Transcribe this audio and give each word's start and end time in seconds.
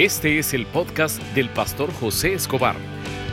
Este 0.00 0.38
es 0.38 0.54
el 0.54 0.64
podcast 0.64 1.20
del 1.34 1.50
pastor 1.50 1.92
José 1.92 2.32
Escobar, 2.32 2.74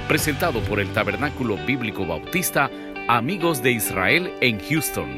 presentado 0.09 0.61
por 0.65 0.81
el 0.81 0.91
Tabernáculo 0.91 1.55
Bíblico 1.65 2.05
Bautista 2.05 2.69
Amigos 3.07 3.63
de 3.63 3.71
Israel 3.71 4.33
en 4.41 4.59
Houston. 4.59 5.17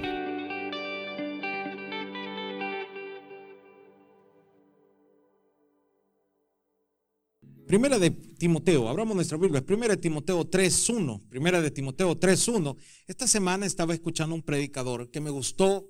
Primera 7.66 7.98
de 7.98 8.12
Timoteo, 8.12 8.88
abramos 8.88 9.16
nuestra 9.16 9.40
Biblia, 9.40 9.66
Primera 9.66 9.96
de 9.96 10.02
Timoteo 10.02 10.48
3.1, 10.48 11.30
Primera 11.30 11.64
de 11.64 11.72
Timoteo 11.72 12.16
3.1. 12.16 12.78
Esta 13.08 13.26
semana 13.26 13.66
estaba 13.66 13.96
escuchando 13.96 14.36
un 14.36 14.44
predicador 14.44 15.10
que 15.10 15.20
me 15.20 15.32
gustó 15.32 15.90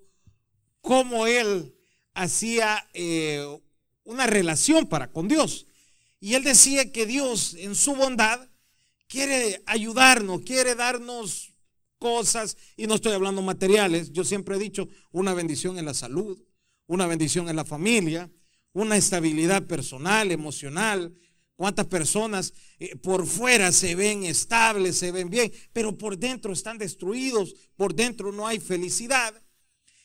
cómo 0.80 1.28
él 1.28 1.76
hacía 2.14 2.88
eh, 2.94 3.46
una 4.10 4.26
relación 4.26 4.88
para 4.88 5.12
con 5.12 5.28
Dios. 5.28 5.68
Y 6.20 6.34
él 6.34 6.44
decía 6.44 6.92
que 6.92 7.06
Dios 7.06 7.56
en 7.60 7.76
su 7.76 7.94
bondad 7.94 8.50
quiere 9.08 9.62
ayudarnos, 9.68 10.42
quiere 10.42 10.74
darnos 10.74 11.54
cosas, 12.00 12.58
y 12.76 12.88
no 12.88 12.96
estoy 12.96 13.14
hablando 13.14 13.44
materiales, 13.44 14.12
yo 14.12 14.24
siempre 14.24 14.56
he 14.56 14.60
dicho 14.60 14.88
una 15.12 15.36
bendición 15.36 15.78
en 15.78 15.86
la 15.86 15.94
salud, 15.94 16.42
una 16.88 17.06
bendición 17.06 17.50
en 17.50 17.56
la 17.56 17.66
familia, 17.66 18.32
una 18.74 18.98
estabilidad 18.98 19.68
personal, 19.68 20.32
emocional. 20.32 21.14
¿Cuántas 21.56 21.86
personas 21.86 22.54
eh, 22.80 22.96
por 22.96 23.28
fuera 23.28 23.72
se 23.72 23.94
ven 23.94 24.24
estables, 24.24 24.98
se 24.98 25.12
ven 25.12 25.30
bien, 25.30 25.52
pero 25.72 25.96
por 25.98 26.18
dentro 26.18 26.54
están 26.54 26.78
destruidos, 26.78 27.54
por 27.76 27.94
dentro 27.94 28.32
no 28.32 28.48
hay 28.48 28.60
felicidad? 28.60 29.36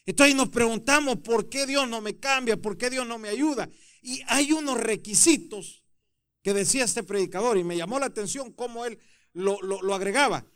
Entonces 0.04 0.34
nos 0.34 0.50
preguntamos 0.50 1.18
por 1.20 1.48
qué 1.48 1.64
Dios 1.64 1.88
no 1.88 2.00
me 2.00 2.16
cambia, 2.16 2.56
por 2.56 2.76
qué 2.76 2.90
Dios 2.90 3.06
no 3.06 3.18
me 3.18 3.28
ayuda. 3.28 3.70
Y 4.04 4.20
hay 4.26 4.52
unos 4.52 4.78
requisitos 4.78 5.82
que 6.42 6.52
decía 6.52 6.84
este 6.84 7.02
predicador 7.02 7.56
y 7.56 7.64
me 7.64 7.74
llamó 7.74 7.98
la 7.98 8.04
atención 8.04 8.52
cómo 8.52 8.84
él 8.84 8.98
lo, 9.32 9.94
agregaba, 9.94 10.46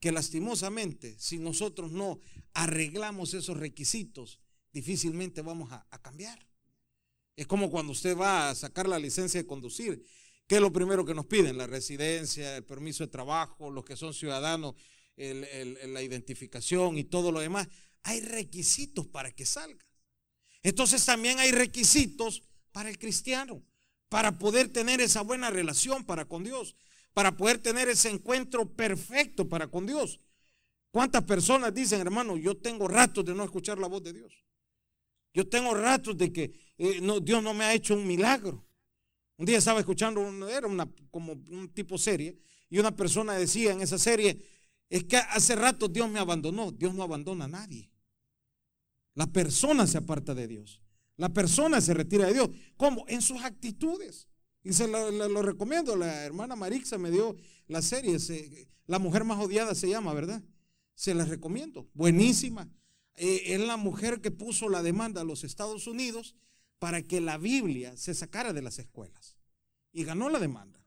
que 0.00 0.12
lastimosamente 0.12 1.18
si 1.18 1.38
nosotros 1.38 1.92
no 1.92 2.20
arreglamos 2.52 3.32
esos 3.32 3.56
requisitos, 3.56 4.38
difícilmente 4.70 5.40
vamos 5.40 5.72
a, 5.72 5.86
cambiar. 6.02 6.46
Es 7.36 7.46
como 7.46 7.70
cuando 7.70 7.92
usted 7.92 8.18
va 8.18 8.50
a 8.50 8.54
sacar 8.54 8.86
la 8.86 8.98
licencia 8.98 9.40
de 9.40 9.46
conducir. 9.46 10.04
¿Qué 10.46 10.56
es 10.56 10.60
lo 10.60 10.70
primero 10.70 11.06
que 11.06 11.14
nos 11.14 11.24
piden? 11.24 11.56
La 11.56 11.66
residencia, 11.66 12.58
el 12.58 12.64
permiso 12.64 13.02
de 13.02 13.10
trabajo, 13.10 13.70
los 13.70 13.86
que 13.86 13.96
son 13.96 14.12
ciudadanos, 14.12 14.74
la 15.16 16.02
identificación 16.02 16.98
y 16.98 17.04
todo 17.04 17.32
lo 17.32 17.40
demás. 17.40 17.66
Hay 18.02 18.20
requisitos 18.20 19.06
para 19.06 19.32
que 19.32 19.46
salga. 19.46 19.86
Entonces 20.62 21.02
también 21.06 21.38
hay 21.38 21.50
requisitos 21.50 22.42
para 22.74 22.90
el 22.90 22.98
cristiano, 22.98 23.62
para 24.08 24.36
poder 24.36 24.68
tener 24.68 25.00
esa 25.00 25.22
buena 25.22 25.48
relación 25.48 26.04
para 26.04 26.24
con 26.24 26.42
Dios, 26.42 26.74
para 27.12 27.36
poder 27.36 27.58
tener 27.58 27.88
ese 27.88 28.10
encuentro 28.10 28.68
perfecto 28.74 29.48
para 29.48 29.68
con 29.68 29.86
Dios. 29.86 30.18
¿Cuántas 30.90 31.22
personas 31.22 31.72
dicen, 31.72 32.00
hermano, 32.00 32.36
yo 32.36 32.56
tengo 32.56 32.88
ratos 32.88 33.24
de 33.24 33.32
no 33.32 33.44
escuchar 33.44 33.78
la 33.78 33.86
voz 33.86 34.02
de 34.02 34.12
Dios? 34.12 34.32
Yo 35.32 35.48
tengo 35.48 35.72
ratos 35.72 36.18
de 36.18 36.32
que 36.32 36.52
eh, 36.76 36.98
no, 37.00 37.20
Dios 37.20 37.44
no 37.44 37.54
me 37.54 37.62
ha 37.62 37.74
hecho 37.74 37.94
un 37.94 38.08
milagro. 38.08 38.66
Un 39.36 39.46
día 39.46 39.58
estaba 39.58 39.78
escuchando, 39.78 40.48
era 40.48 40.66
una, 40.66 40.90
como 41.12 41.34
un 41.34 41.72
tipo 41.72 41.96
serie, 41.96 42.36
y 42.68 42.80
una 42.80 42.96
persona 42.96 43.34
decía 43.34 43.70
en 43.70 43.82
esa 43.82 44.00
serie, 44.00 44.44
es 44.90 45.04
que 45.04 45.16
hace 45.16 45.54
rato 45.54 45.86
Dios 45.86 46.10
me 46.10 46.18
abandonó. 46.18 46.72
Dios 46.72 46.92
no 46.92 47.04
abandona 47.04 47.44
a 47.44 47.48
nadie. 47.48 47.88
La 49.14 49.28
persona 49.28 49.86
se 49.86 49.98
aparta 49.98 50.34
de 50.34 50.48
Dios. 50.48 50.83
La 51.16 51.32
persona 51.32 51.80
se 51.80 51.94
retira 51.94 52.26
de 52.26 52.34
Dios. 52.34 52.50
¿Cómo? 52.76 53.04
En 53.08 53.22
sus 53.22 53.42
actitudes. 53.42 54.28
Y 54.62 54.72
se 54.72 54.88
lo, 54.88 55.42
recomiendo. 55.42 55.96
La 55.96 56.24
hermana 56.24 56.56
Marixa 56.56 56.98
me 56.98 57.10
dio 57.10 57.36
la 57.68 57.82
serie. 57.82 58.18
la 58.86 58.98
mujer 58.98 59.24
más 59.24 59.38
odiada 59.38 59.74
se 59.74 59.88
llama, 59.88 60.12
¿verdad? 60.14 60.42
Se 60.94 61.14
la 61.14 61.24
recomiendo. 61.24 61.88
Buenísima. 61.94 62.68
Eh, 63.16 63.54
es 63.54 63.60
la 63.60 63.76
mujer 63.76 64.20
que 64.20 64.30
puso 64.30 64.68
la 64.68 64.82
demanda 64.82 65.20
a 65.20 65.24
los 65.24 65.44
Estados 65.44 65.86
Unidos 65.86 66.34
para 66.78 67.02
que 67.02 67.20
la 67.20 67.38
Biblia 67.38 67.96
se 67.96 68.14
sacara 68.14 68.52
de 68.52 68.62
las 68.62 68.78
escuelas. 68.78 69.36
Y 69.92 70.04
ganó 70.04 70.28
la 70.28 70.40
demanda. 70.40 70.84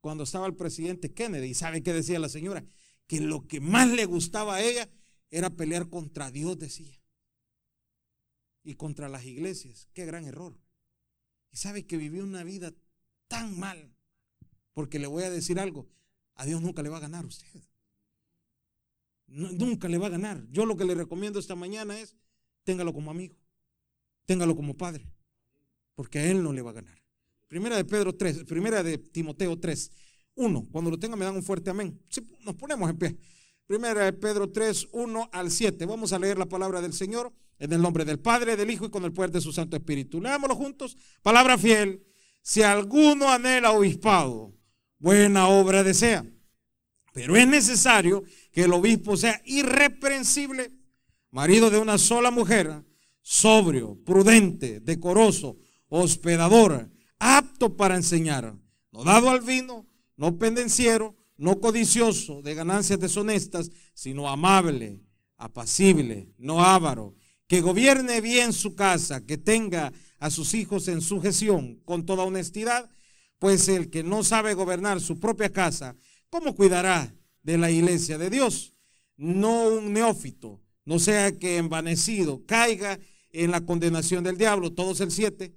Cuando 0.00 0.24
estaba 0.24 0.46
el 0.46 0.54
presidente 0.54 1.14
Kennedy. 1.14 1.48
¿Y 1.48 1.54
sabe 1.54 1.82
qué 1.82 1.94
decía 1.94 2.18
la 2.18 2.28
señora? 2.28 2.64
Que 3.06 3.20
lo 3.20 3.46
que 3.46 3.60
más 3.60 3.88
le 3.88 4.04
gustaba 4.04 4.56
a 4.56 4.62
ella 4.62 4.90
era 5.30 5.50
pelear 5.50 5.88
contra 5.88 6.30
Dios, 6.30 6.58
decía 6.58 7.03
y 8.64 8.74
contra 8.74 9.08
las 9.08 9.24
iglesias. 9.24 9.88
Qué 9.92 10.04
gran 10.06 10.24
error. 10.24 10.58
Y 11.52 11.58
sabe 11.58 11.86
que 11.86 11.96
vivió 11.96 12.24
una 12.24 12.42
vida 12.42 12.72
tan 13.28 13.56
mal, 13.58 13.94
porque 14.72 14.98
le 14.98 15.06
voy 15.06 15.22
a 15.22 15.30
decir 15.30 15.60
algo, 15.60 15.88
a 16.34 16.44
Dios 16.46 16.60
nunca 16.60 16.82
le 16.82 16.88
va 16.88 16.96
a 16.96 17.00
ganar 17.00 17.24
usted. 17.24 17.46
nunca 19.26 19.88
le 19.88 19.98
va 19.98 20.08
a 20.08 20.10
ganar. 20.10 20.44
Yo 20.50 20.66
lo 20.66 20.76
que 20.76 20.84
le 20.84 20.94
recomiendo 20.94 21.38
esta 21.38 21.54
mañana 21.54 22.00
es, 22.00 22.16
téngalo 22.64 22.92
como 22.92 23.10
amigo, 23.10 23.36
téngalo 24.24 24.56
como 24.56 24.76
padre, 24.76 25.06
porque 25.94 26.18
a 26.18 26.30
Él 26.30 26.42
no 26.42 26.52
le 26.52 26.62
va 26.62 26.70
a 26.70 26.74
ganar. 26.74 27.04
Primera 27.46 27.76
de 27.76 27.84
Pedro 27.84 28.16
3, 28.16 28.44
primera 28.44 28.82
de 28.82 28.98
Timoteo 28.98 29.58
3, 29.58 29.92
1. 30.34 30.68
Cuando 30.72 30.90
lo 30.90 30.98
tenga 30.98 31.14
me 31.14 31.24
dan 31.24 31.36
un 31.36 31.42
fuerte 31.42 31.70
amén. 31.70 32.00
nos 32.40 32.56
ponemos 32.56 32.90
en 32.90 32.98
pie. 32.98 33.16
Primera 33.66 34.04
de 34.04 34.12
Pedro 34.12 34.50
3, 34.50 34.88
1 34.92 35.28
al 35.32 35.50
7. 35.50 35.86
Vamos 35.86 36.12
a 36.12 36.18
leer 36.18 36.36
la 36.36 36.46
palabra 36.46 36.80
del 36.80 36.92
Señor. 36.92 37.32
En 37.58 37.72
el 37.72 37.80
nombre 37.80 38.04
del 38.04 38.18
Padre, 38.18 38.56
del 38.56 38.70
Hijo 38.70 38.86
y 38.86 38.90
con 38.90 39.04
el 39.04 39.12
poder 39.12 39.30
de 39.30 39.40
su 39.40 39.52
Santo 39.52 39.76
Espíritu. 39.76 40.20
Leámoslo 40.20 40.56
juntos. 40.56 40.96
Palabra 41.22 41.56
fiel. 41.56 42.04
Si 42.42 42.62
alguno 42.62 43.30
anhela 43.30 43.72
obispado, 43.72 44.54
buena 44.98 45.48
obra 45.48 45.82
desea. 45.82 46.26
Pero 47.12 47.36
es 47.36 47.46
necesario 47.46 48.24
que 48.52 48.64
el 48.64 48.72
obispo 48.72 49.16
sea 49.16 49.40
irreprensible, 49.46 50.72
marido 51.30 51.70
de 51.70 51.78
una 51.78 51.96
sola 51.96 52.30
mujer, 52.30 52.84
sobrio, 53.22 53.98
prudente, 54.04 54.80
decoroso, 54.80 55.56
hospedador, 55.88 56.90
apto 57.18 57.76
para 57.76 57.96
enseñar, 57.96 58.56
no 58.90 59.04
dado 59.04 59.30
al 59.30 59.40
vino, 59.40 59.86
no 60.16 60.38
pendenciero, 60.38 61.16
no 61.36 61.60
codicioso 61.60 62.42
de 62.42 62.54
ganancias 62.54 63.00
deshonestas, 63.00 63.70
sino 63.94 64.28
amable, 64.28 65.02
apacible, 65.36 66.34
no 66.36 66.62
avaro 66.62 67.14
que 67.54 67.60
gobierne 67.60 68.20
bien 68.20 68.52
su 68.52 68.74
casa, 68.74 69.24
que 69.24 69.38
tenga 69.38 69.92
a 70.18 70.28
sus 70.28 70.54
hijos 70.54 70.88
en 70.88 71.00
sujeción 71.00 71.76
con 71.84 72.04
toda 72.04 72.24
honestidad, 72.24 72.90
pues 73.38 73.68
el 73.68 73.90
que 73.90 74.02
no 74.02 74.24
sabe 74.24 74.54
gobernar 74.54 75.00
su 75.00 75.20
propia 75.20 75.52
casa, 75.52 75.94
¿cómo 76.30 76.56
cuidará 76.56 77.14
de 77.44 77.56
la 77.56 77.70
iglesia 77.70 78.18
de 78.18 78.28
Dios? 78.28 78.72
No 79.16 79.68
un 79.68 79.92
neófito, 79.92 80.60
no 80.84 80.98
sea 80.98 81.30
que 81.38 81.58
envanecido 81.58 82.44
caiga 82.44 82.98
en 83.30 83.52
la 83.52 83.64
condenación 83.64 84.24
del 84.24 84.36
diablo. 84.36 84.72
Todos 84.72 85.00
el 85.00 85.12
siete. 85.12 85.54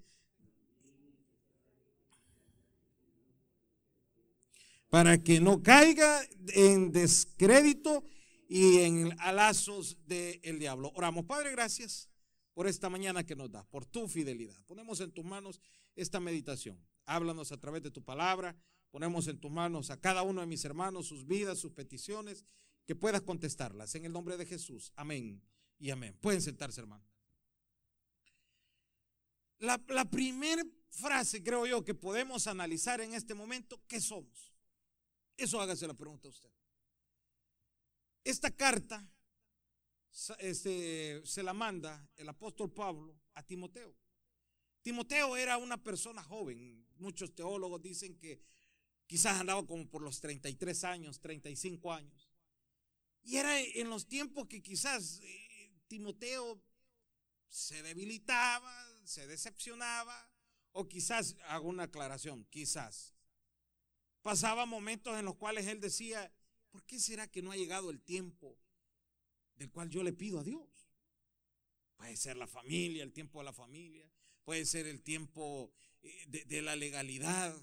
Para 4.91 5.17
que 5.17 5.41
no 5.41 5.63
caiga 5.63 6.21
en 6.49 6.91
descrédito 6.91 8.03
y 8.47 8.79
en 8.79 9.13
alazos 9.19 9.97
del 10.05 10.59
diablo. 10.59 10.91
Oramos, 10.95 11.25
Padre, 11.25 11.51
gracias 11.51 12.09
por 12.53 12.67
esta 12.67 12.89
mañana 12.89 13.25
que 13.25 13.35
nos 13.35 13.51
da, 13.51 13.63
por 13.65 13.85
tu 13.85 14.07
fidelidad. 14.07 14.59
Ponemos 14.65 14.99
en 15.01 15.11
tus 15.11 15.25
manos 15.25 15.59
esta 15.95 16.19
meditación. 16.19 16.79
Háblanos 17.05 17.51
a 17.51 17.57
través 17.57 17.83
de 17.83 17.91
tu 17.91 18.03
palabra. 18.03 18.55
Ponemos 18.89 19.27
en 19.27 19.37
tus 19.39 19.51
manos 19.51 19.89
a 19.89 19.99
cada 19.99 20.23
uno 20.23 20.41
de 20.41 20.47
mis 20.47 20.63
hermanos 20.65 21.07
sus 21.07 21.27
vidas, 21.27 21.59
sus 21.59 21.73
peticiones, 21.73 22.45
que 22.85 22.95
puedas 22.95 23.21
contestarlas. 23.21 23.93
En 23.95 24.05
el 24.05 24.13
nombre 24.13 24.37
de 24.37 24.45
Jesús. 24.45 24.91
Amén 24.95 25.41
y 25.77 25.89
amén. 25.89 26.17
Pueden 26.21 26.41
sentarse, 26.41 26.79
hermano. 26.79 27.05
La, 29.59 29.81
la 29.89 30.05
primera 30.05 30.63
frase, 30.89 31.43
creo 31.43 31.65
yo, 31.65 31.83
que 31.83 31.93
podemos 31.93 32.47
analizar 32.47 33.01
en 33.01 33.13
este 33.13 33.33
momento, 33.33 33.81
¿qué 33.87 33.99
somos? 33.99 34.53
Eso 35.35 35.59
hágase 35.59 35.85
la 35.85 35.93
pregunta 35.93 36.27
a 36.27 36.31
usted. 36.31 36.49
Esta 38.27 38.51
carta 38.51 39.09
este, 40.39 41.21
se 41.25 41.43
la 41.43 41.53
manda 41.53 42.09
el 42.17 42.27
apóstol 42.27 42.73
Pablo 42.73 43.17
a 43.35 43.43
Timoteo. 43.43 43.95
Timoteo 44.81 45.37
era 45.37 45.57
una 45.57 45.81
persona 45.81 46.21
joven. 46.21 46.85
Muchos 46.97 47.33
teólogos 47.33 47.81
dicen 47.81 48.17
que 48.17 48.41
quizás 49.05 49.39
andaba 49.39 49.65
como 49.65 49.89
por 49.89 50.01
los 50.01 50.19
33 50.19 50.83
años, 50.83 51.21
35 51.21 51.93
años. 51.93 52.29
Y 53.23 53.37
era 53.37 53.61
en 53.61 53.89
los 53.89 54.09
tiempos 54.09 54.47
que 54.47 54.61
quizás 54.61 55.21
eh, 55.23 55.71
Timoteo 55.87 56.61
se 57.47 57.81
debilitaba, 57.81 58.75
se 59.05 59.25
decepcionaba, 59.25 60.29
o 60.73 60.89
quizás, 60.89 61.37
hago 61.45 61.69
una 61.69 61.83
aclaración, 61.83 62.43
quizás 62.49 63.15
pasaba 64.21 64.65
momentos 64.65 65.17
en 65.17 65.23
los 65.23 65.37
cuales 65.37 65.65
él 65.67 65.79
decía, 65.79 66.29
¿por 66.77 66.85
qué 66.85 66.99
será 66.99 67.25
que 67.25 67.41
no 67.41 67.51
ha 67.51 67.57
llegado 67.57 67.89
el 67.89 67.99
tiempo 67.99 68.55
del 69.55 69.71
cual 69.71 69.89
yo 69.89 70.03
le 70.03 70.13
pido 70.13 70.39
a 70.39 70.43
Dios? 70.43 70.69
Puede 71.95 72.15
ser 72.15 72.37
la 72.37 72.45
familia, 72.45 73.01
el 73.01 73.13
tiempo 73.13 73.39
de 73.39 73.45
la 73.45 73.51
familia, 73.51 74.07
puede 74.43 74.63
ser 74.63 74.85
el 74.85 75.01
tiempo 75.01 75.73
de, 76.27 76.45
de 76.45 76.61
la 76.61 76.75
legalidad. 76.75 77.59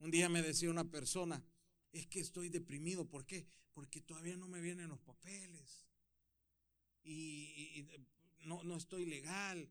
Un 0.00 0.10
día 0.10 0.28
me 0.28 0.42
decía 0.42 0.68
una 0.68 0.90
persona, 0.90 1.42
es 1.90 2.06
que 2.06 2.20
estoy 2.20 2.50
deprimido. 2.50 3.08
¿Por 3.08 3.24
qué? 3.24 3.46
Porque 3.72 4.02
todavía 4.02 4.36
no 4.36 4.46
me 4.46 4.60
vienen 4.60 4.90
los 4.90 5.00
papeles. 5.00 5.88
Y, 7.02 7.88
no, 8.40 8.62
no, 8.62 8.76
estoy 8.76 9.06
legal. 9.06 9.70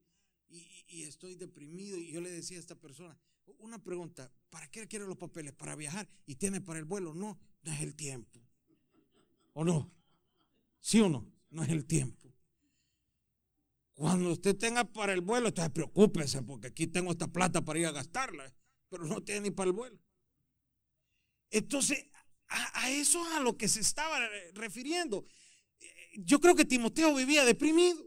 Y, 0.49 1.03
estoy 1.03 1.35
deprimido. 1.35 1.97
Y 1.97 2.11
yo 2.11 2.21
le 2.21 2.29
decía 2.29 2.57
a 2.57 2.59
esta 2.59 2.75
persona, 2.75 3.17
una 3.59 3.83
pregunta, 3.83 4.31
¿para 4.49 4.69
qué 4.69 4.87
quiere 4.87 5.05
los 5.05 5.17
papeles? 5.17 5.53
¿Para 5.53 5.75
viajar? 5.75 6.07
¿Y 6.25 6.35
tiene 6.35 6.61
para 6.61 6.79
el 6.79 6.85
vuelo? 6.85 7.13
No, 7.13 7.37
no 7.63 7.71
es 7.71 7.81
el 7.81 7.95
tiempo. 7.95 8.39
¿O 9.53 9.63
no? 9.63 9.91
¿Sí 10.79 10.99
o 10.99 11.09
no? 11.09 11.31
No 11.49 11.63
es 11.63 11.69
el 11.69 11.85
tiempo. 11.85 12.33
Cuando 13.93 14.31
usted 14.31 14.57
tenga 14.57 14.83
para 14.83 15.13
el 15.13 15.21
vuelo, 15.21 15.47
entonces 15.47 15.71
preocúpese, 15.71 16.41
porque 16.41 16.67
aquí 16.67 16.85
tengo 16.85 17.11
esta 17.11 17.27
plata 17.27 17.63
para 17.63 17.79
ir 17.79 17.85
a 17.85 17.91
gastarla, 17.91 18.53
pero 18.89 19.05
no 19.05 19.23
tiene 19.23 19.41
ni 19.41 19.51
para 19.51 19.67
el 19.67 19.73
vuelo. 19.73 19.97
Entonces, 21.49 22.05
a, 22.47 22.91
eso 22.91 23.23
a 23.33 23.39
lo 23.39 23.57
que 23.57 23.67
se 23.67 23.79
estaba 23.79 24.19
refiriendo. 24.53 25.25
Yo 26.17 26.39
creo 26.39 26.55
que 26.55 26.65
Timoteo 26.65 27.15
vivía 27.15 27.45
deprimido. 27.45 28.05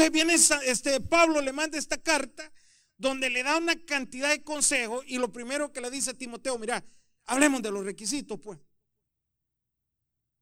Entonces 0.00 0.12
viene 0.12 0.70
este 0.70 0.98
Pablo, 1.02 1.42
le 1.42 1.52
manda 1.52 1.76
esta 1.76 1.98
carta 1.98 2.50
donde 2.96 3.28
le 3.28 3.42
da 3.42 3.58
una 3.58 3.76
cantidad 3.84 4.30
de 4.30 4.42
consejos 4.42 5.04
y 5.06 5.18
lo 5.18 5.30
primero 5.30 5.72
que 5.72 5.82
le 5.82 5.90
dice 5.90 6.12
a 6.12 6.14
Timoteo, 6.14 6.58
mira, 6.58 6.82
hablemos 7.26 7.60
de 7.60 7.70
los 7.70 7.84
requisitos, 7.84 8.40
pues. 8.40 8.58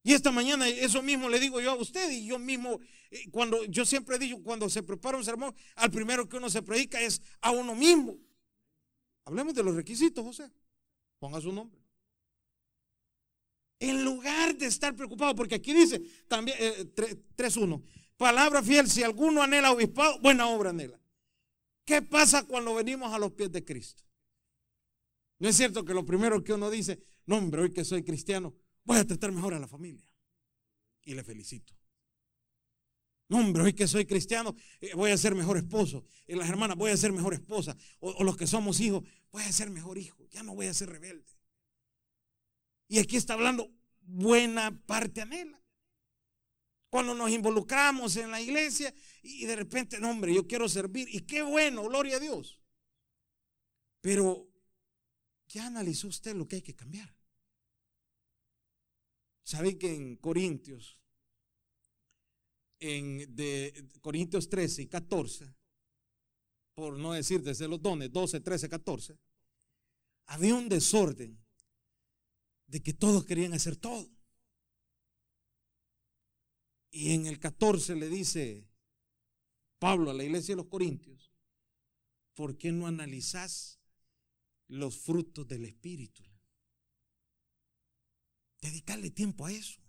Y 0.05 0.13
esta 0.13 0.31
mañana 0.31 0.69
eso 0.69 1.03
mismo 1.03 1.29
le 1.29 1.41
digo 1.41 1.61
yo 1.61 1.73
a 1.73 1.75
usted 1.75 2.09
y 2.09 2.25
yo 2.25 2.39
mismo, 2.39 2.79
eh, 3.11 3.29
cuando 3.33 3.65
yo 3.65 3.85
siempre 3.85 4.15
he 4.15 4.21
dicho, 4.21 4.41
cuando 4.45 4.69
se 4.71 4.85
prepara 4.85 5.19
un 5.19 5.25
sermón, 5.25 5.53
al 5.75 5.91
primero 5.91 6.29
que 6.29 6.37
uno 6.37 6.49
se 6.51 6.63
predica 6.63 7.01
es 7.01 7.21
a 7.41 7.51
uno 7.51 7.75
mismo. 7.75 8.17
Hablemos 9.25 9.55
de 9.55 9.65
los 9.65 9.75
requisitos, 9.75 10.25
José. 10.25 10.53
Ponga 11.19 11.41
su 11.41 11.51
nombre. 11.51 11.81
En 13.81 14.05
lugar 14.05 14.57
de 14.57 14.67
estar 14.67 14.95
preocupado, 14.95 15.35
porque 15.35 15.57
aquí 15.57 15.73
dice 15.73 16.01
también 16.29 16.57
eh, 16.61 16.85
3.1, 16.95 17.83
palabra 18.19 18.63
fiel, 18.63 18.91
si 18.91 19.03
alguno 19.03 19.43
anhela 19.43 19.73
obispado, 19.73 20.19
buena 20.21 20.49
obra 20.49 20.71
anhela. 20.71 21.01
¿Qué 21.87 22.03
pasa 22.03 22.43
cuando 22.43 22.75
venimos 22.75 23.15
a 23.15 23.19
los 23.19 23.33
pies 23.33 23.51
de 23.51 23.65
Cristo? 23.65 24.05
No 25.39 25.49
es 25.49 25.57
cierto 25.57 25.85
que 25.85 25.95
lo 25.95 26.05
primero 26.05 26.45
que 26.45 26.53
uno 26.53 26.69
dice, 26.69 27.03
no 27.25 27.39
hombre, 27.39 27.63
hoy 27.63 27.73
que 27.73 27.85
soy 27.85 28.03
cristiano, 28.03 28.55
voy 28.85 28.99
a 28.99 29.07
tratar 29.07 29.33
mejor 29.33 29.55
a 29.55 29.59
la 29.59 29.69
familia. 29.69 30.07
Y 31.03 31.15
le 31.15 31.25
felicito. 31.25 31.73
No, 33.31 33.39
hombre, 33.39 33.63
hoy 33.63 33.73
que 33.73 33.87
soy 33.87 34.05
cristiano, 34.05 34.55
eh, 34.81 34.95
voy 34.95 35.11
a 35.11 35.17
ser 35.17 35.35
mejor 35.35 35.57
esposo. 35.57 36.05
Y 36.27 36.35
las 36.35 36.49
hermanas, 36.49 36.77
voy 36.77 36.91
a 36.91 36.97
ser 36.97 37.13
mejor 37.13 37.35
esposa. 37.35 37.77
o 38.01 38.23
los 38.25 38.37
que 38.37 38.47
somos 38.47 38.81
hijos, 38.81 39.05
voy 39.31 39.43
a 39.45 39.53
ser 39.53 39.71
mejor 39.71 39.97
hijo. 39.97 40.27
Ya 40.31 40.43
no 40.43 40.55
voy 40.55 40.67
a 40.67 40.75
ser 40.75 40.91
rebelde. 40.91 41.39
Y 42.89 42.99
aquí 42.99 43.17
está 43.17 43.35
hablando, 43.35 43.71
buena 44.01 44.83
parte 44.87 45.21
anhela. 45.21 45.63
Cuando 46.91 47.15
nos 47.15 47.31
involucramos 47.31 48.17
en 48.17 48.31
la 48.31 48.41
iglesia 48.41 48.95
y 49.23 49.45
de 49.45 49.57
repente, 49.57 50.01
no 50.01 50.11
hombre, 50.11 50.35
yo 50.35 50.47
quiero 50.47 50.69
servir. 50.69 51.09
Y 51.11 51.21
qué 51.21 51.43
bueno, 51.43 51.85
gloria 51.85 52.17
a 52.17 52.21
Dios. 52.21 52.63
Pero 54.01 54.49
ya 55.49 55.67
analizó 55.67 56.09
usted 56.09 56.35
lo 56.35 56.47
que 56.47 56.57
hay 56.57 56.63
que 56.63 56.75
cambiar. 56.75 57.15
¿Sabe 59.43 59.79
que 59.79 59.95
en 59.95 60.17
Corintios, 60.17 60.99
en 62.81 63.35
de 63.35 63.89
Corintios 64.01 64.49
13 64.49 64.83
y 64.83 64.87
14, 64.89 65.55
por 66.75 66.99
no 66.99 67.13
decir 67.13 67.43
desde 67.43 67.67
los 67.67 67.83
dones, 67.83 68.13
12, 68.13 68.41
13, 68.41 68.69
14, 68.69 69.19
había 70.27 70.55
un 70.55 70.69
desorden 70.69 71.43
de 72.67 72.83
que 72.83 72.93
todos 72.93 73.25
querían 73.25 73.55
hacer 73.55 73.77
todo. 73.77 74.09
Y 76.91 77.13
en 77.13 77.27
el 77.27 77.39
14 77.39 77.97
le 77.97 78.09
dice 78.09 78.69
Pablo 79.79 80.11
a 80.11 80.15
la 80.15 80.25
iglesia 80.25 80.53
de 80.53 80.63
los 80.63 80.71
Corintios, 80.71 81.33
¿por 82.35 82.57
qué 82.57 82.73
no 82.73 82.87
analizás 82.87 83.79
los 84.69 84.99
frutos 84.99 85.47
del 85.47 85.65
Espíritu? 85.65 86.25
Dedicarle 88.61 89.11
tiempo 89.11 89.47
a 89.47 89.53
eso. 89.53 89.81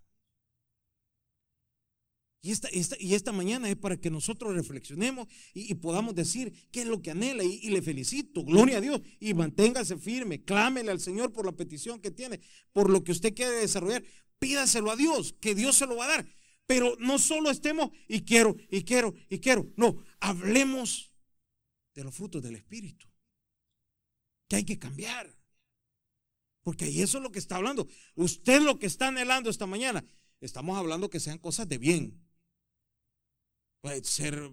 Y 2.42 2.52
esta, 2.52 2.70
y 2.72 3.16
esta 3.16 3.34
mañana 3.34 3.70
es 3.70 3.76
para 3.76 3.98
que 3.98 4.10
nosotros 4.10 4.54
reflexionemos 4.54 5.28
y, 5.54 5.74
podamos 5.76 6.16
decir 6.16 6.54
qué 6.72 6.82
es 6.82 6.88
lo 6.88 7.02
que 7.02 7.12
anhela. 7.12 7.44
Y, 7.44 7.70
le 7.70 7.82
felicito, 7.82 8.46
gloria 8.46 8.78
a 8.78 8.82
Dios. 8.82 9.02
Y 9.20 9.34
manténgase 9.34 9.98
firme, 9.98 10.44
clámele 10.44 10.92
al 10.92 11.02
Señor 11.02 11.34
por 11.34 11.46
la 11.46 11.52
petición 11.52 12.00
que 12.00 12.12
tiene, 12.12 12.40
por 12.72 12.90
lo 12.90 13.04
que 13.04 13.12
usted 13.12 13.34
quiere 13.34 13.58
desarrollar. 13.58 14.06
Pídaselo 14.40 14.90
a 14.90 14.96
Dios, 14.96 15.36
que 15.42 15.54
Dios 15.54 15.76
se 15.76 15.86
lo 15.86 15.98
va 15.98 16.06
a 16.06 16.10
dar. 16.10 16.39
Pero 16.70 16.96
no 17.00 17.18
solo 17.18 17.50
estemos 17.50 17.90
y 18.08 18.22
quiero, 18.22 18.56
y 18.70 18.84
quiero, 18.84 19.16
y 19.28 19.40
quiero. 19.40 19.66
No, 19.76 20.04
hablemos 20.20 21.12
de 21.96 22.04
los 22.04 22.14
frutos 22.14 22.44
del 22.44 22.58
Espíritu. 22.58 23.08
Que 24.48 24.58
hay 24.58 24.66
que 24.66 24.78
cambiar. 24.78 25.36
Porque 26.62 26.86
ahí 26.86 27.02
eso 27.02 27.18
es 27.18 27.24
lo 27.24 27.32
que 27.32 27.40
está 27.40 27.56
hablando. 27.56 27.88
Usted 28.14 28.62
lo 28.62 28.78
que 28.78 28.86
está 28.86 29.08
anhelando 29.08 29.50
esta 29.50 29.66
mañana. 29.66 30.06
Estamos 30.42 30.78
hablando 30.78 31.10
que 31.10 31.20
sean 31.20 31.40
cosas 31.40 31.68
de 31.68 31.80
bien 31.80 32.24
Puede 33.82 34.04
ser, 34.04 34.52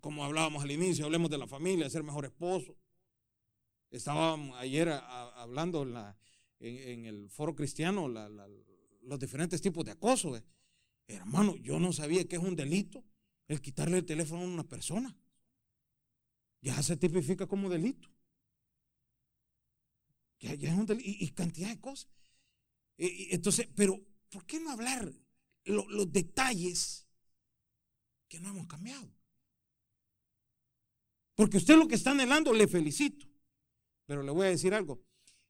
como 0.00 0.24
hablábamos 0.24 0.62
al 0.62 0.70
inicio, 0.70 1.06
hablemos 1.06 1.28
de 1.28 1.38
la 1.38 1.48
familia, 1.48 1.90
ser 1.90 2.04
mejor 2.04 2.24
esposo. 2.24 2.76
Estábamos 3.90 4.56
ayer 4.58 4.88
hablando 4.90 5.82
en, 6.60 7.04
el 7.04 7.30
foro 7.30 7.56
cristiano 7.56 8.06
los 8.08 9.18
diferentes 9.18 9.60
tipos 9.60 9.84
de 9.84 9.90
acoso. 9.90 10.40
Hermano, 11.06 11.56
yo 11.56 11.78
no 11.78 11.92
sabía 11.92 12.26
que 12.26 12.36
es 12.36 12.42
un 12.42 12.56
delito 12.56 13.04
el 13.48 13.60
quitarle 13.60 13.98
el 13.98 14.06
teléfono 14.06 14.42
a 14.42 14.46
una 14.46 14.64
persona. 14.64 15.16
Ya 16.60 16.80
se 16.82 16.96
tipifica 16.96 17.46
como 17.46 17.68
delito. 17.68 18.08
Ya, 20.40 20.52
es 20.52 20.74
un 20.74 20.86
delito. 20.86 21.08
Y, 21.08 21.30
cantidad 21.30 21.68
de 21.68 21.80
cosas. 21.80 22.10
entonces, 22.96 23.68
pero, 23.74 24.00
¿por 24.30 24.46
qué 24.46 24.60
no 24.60 24.70
hablar 24.70 25.12
los 25.64 26.12
detalles 26.12 27.06
que 28.32 28.40
no 28.40 28.48
hemos 28.48 28.66
cambiado. 28.66 29.12
Porque 31.34 31.58
usted 31.58 31.76
lo 31.76 31.86
que 31.86 31.96
está 31.96 32.12
anhelando, 32.12 32.54
le 32.54 32.66
felicito. 32.66 33.26
Pero 34.06 34.22
le 34.22 34.32
voy 34.32 34.46
a 34.46 34.50
decir 34.50 34.72
algo. 34.72 35.02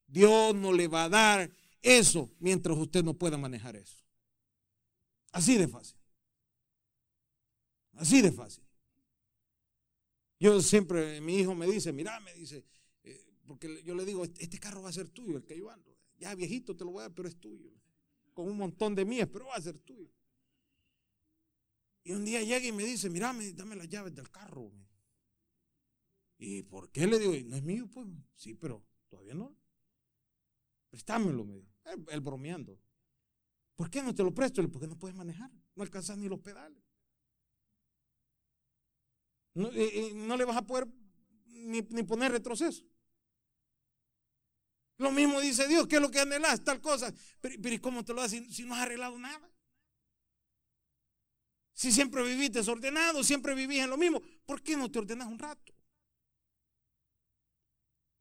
Dios 0.04 0.52
no 0.56 0.73
le 0.73 0.88
va 0.88 1.04
a 1.04 1.09
dar 1.09 1.50
eso 1.80 2.35
mientras 2.40 2.76
usted 2.76 3.04
no 3.04 3.14
pueda 3.14 3.38
manejar 3.38 3.76
eso. 3.76 4.01
Así 5.32 5.58
de 5.58 5.68
fácil. 5.68 5.98
Así 7.94 8.22
de 8.22 8.32
fácil. 8.32 8.64
Yo 10.38 10.60
siempre, 10.60 11.20
mi 11.20 11.38
hijo 11.38 11.54
me 11.54 11.66
dice, 11.66 11.92
mira, 11.92 12.18
me 12.20 12.34
dice, 12.34 12.64
eh, 13.04 13.24
porque 13.46 13.82
yo 13.84 13.94
le 13.94 14.04
digo, 14.04 14.24
este 14.24 14.58
carro 14.58 14.82
va 14.82 14.90
a 14.90 14.92
ser 14.92 15.08
tuyo, 15.08 15.36
el 15.36 15.44
que 15.44 15.56
yo 15.56 15.70
ando. 15.70 15.96
Ya 16.18 16.34
viejito 16.34 16.76
te 16.76 16.84
lo 16.84 16.92
voy 16.92 17.00
a 17.00 17.08
dar, 17.08 17.14
pero 17.14 17.28
es 17.28 17.36
tuyo. 17.36 17.70
Con 18.32 18.48
un 18.48 18.56
montón 18.56 18.94
de 18.94 19.04
mías, 19.04 19.28
pero 19.32 19.46
va 19.46 19.56
a 19.56 19.60
ser 19.60 19.78
tuyo. 19.78 20.10
Y 22.04 22.12
un 22.12 22.24
día 22.24 22.42
llega 22.42 22.66
y 22.66 22.72
me 22.72 22.84
dice, 22.84 23.08
mira, 23.08 23.34
dame 23.54 23.76
las 23.76 23.88
llaves 23.88 24.14
del 24.14 24.30
carro. 24.30 24.72
¿Y 26.38 26.62
por 26.62 26.90
qué 26.90 27.06
le 27.06 27.20
digo? 27.20 27.34
No 27.48 27.56
es 27.56 27.62
mío, 27.62 27.88
pues. 27.92 28.08
Sí, 28.34 28.54
pero 28.54 28.84
todavía 29.08 29.34
no. 29.34 29.56
Préstamelo, 30.90 31.44
me 31.44 31.54
dijo. 31.54 31.68
Él, 32.10 32.20
bromeando. 32.20 32.78
¿Por 33.82 33.90
qué 33.90 34.00
no 34.00 34.14
te 34.14 34.22
lo 34.22 34.32
presto? 34.32 34.62
Porque 34.70 34.86
no 34.86 34.96
puedes 34.96 35.16
manejar. 35.16 35.50
No 35.74 35.82
alcanzas 35.82 36.16
ni 36.16 36.28
los 36.28 36.38
pedales. 36.38 36.80
No, 39.54 39.72
eh, 39.72 39.90
eh, 39.92 40.36
le 40.38 40.44
vas 40.44 40.56
a 40.56 40.62
poder 40.62 40.86
ni, 41.46 41.82
poner 41.82 42.30
retroceso. 42.30 42.84
Lo 44.98 45.10
mismo 45.10 45.40
dice 45.40 45.66
Dios, 45.66 45.88
¿qué 45.88 45.96
es 45.96 46.00
lo 46.00 46.12
que 46.12 46.20
anhelas? 46.20 46.62
Tal 46.62 46.80
cosa. 46.80 47.12
Pero, 47.40 47.56
pero 47.60 47.82
¿cómo 47.82 48.04
te 48.04 48.14
lo 48.14 48.20
das 48.20 48.30
si 48.30 48.62
no 48.62 48.76
has 48.76 48.82
arreglado 48.82 49.18
nada? 49.18 49.50
Si 51.72 51.90
siempre 51.90 52.22
vivís 52.22 52.52
desordenado, 52.52 53.24
siempre 53.24 53.52
vivís 53.52 53.80
en 53.80 53.90
lo 53.90 53.96
mismo, 53.96 54.22
¿por 54.46 54.62
qué 54.62 54.76
no 54.76 54.92
te 54.92 55.00
ordenas 55.00 55.26
un 55.26 55.40
rato? 55.40 55.74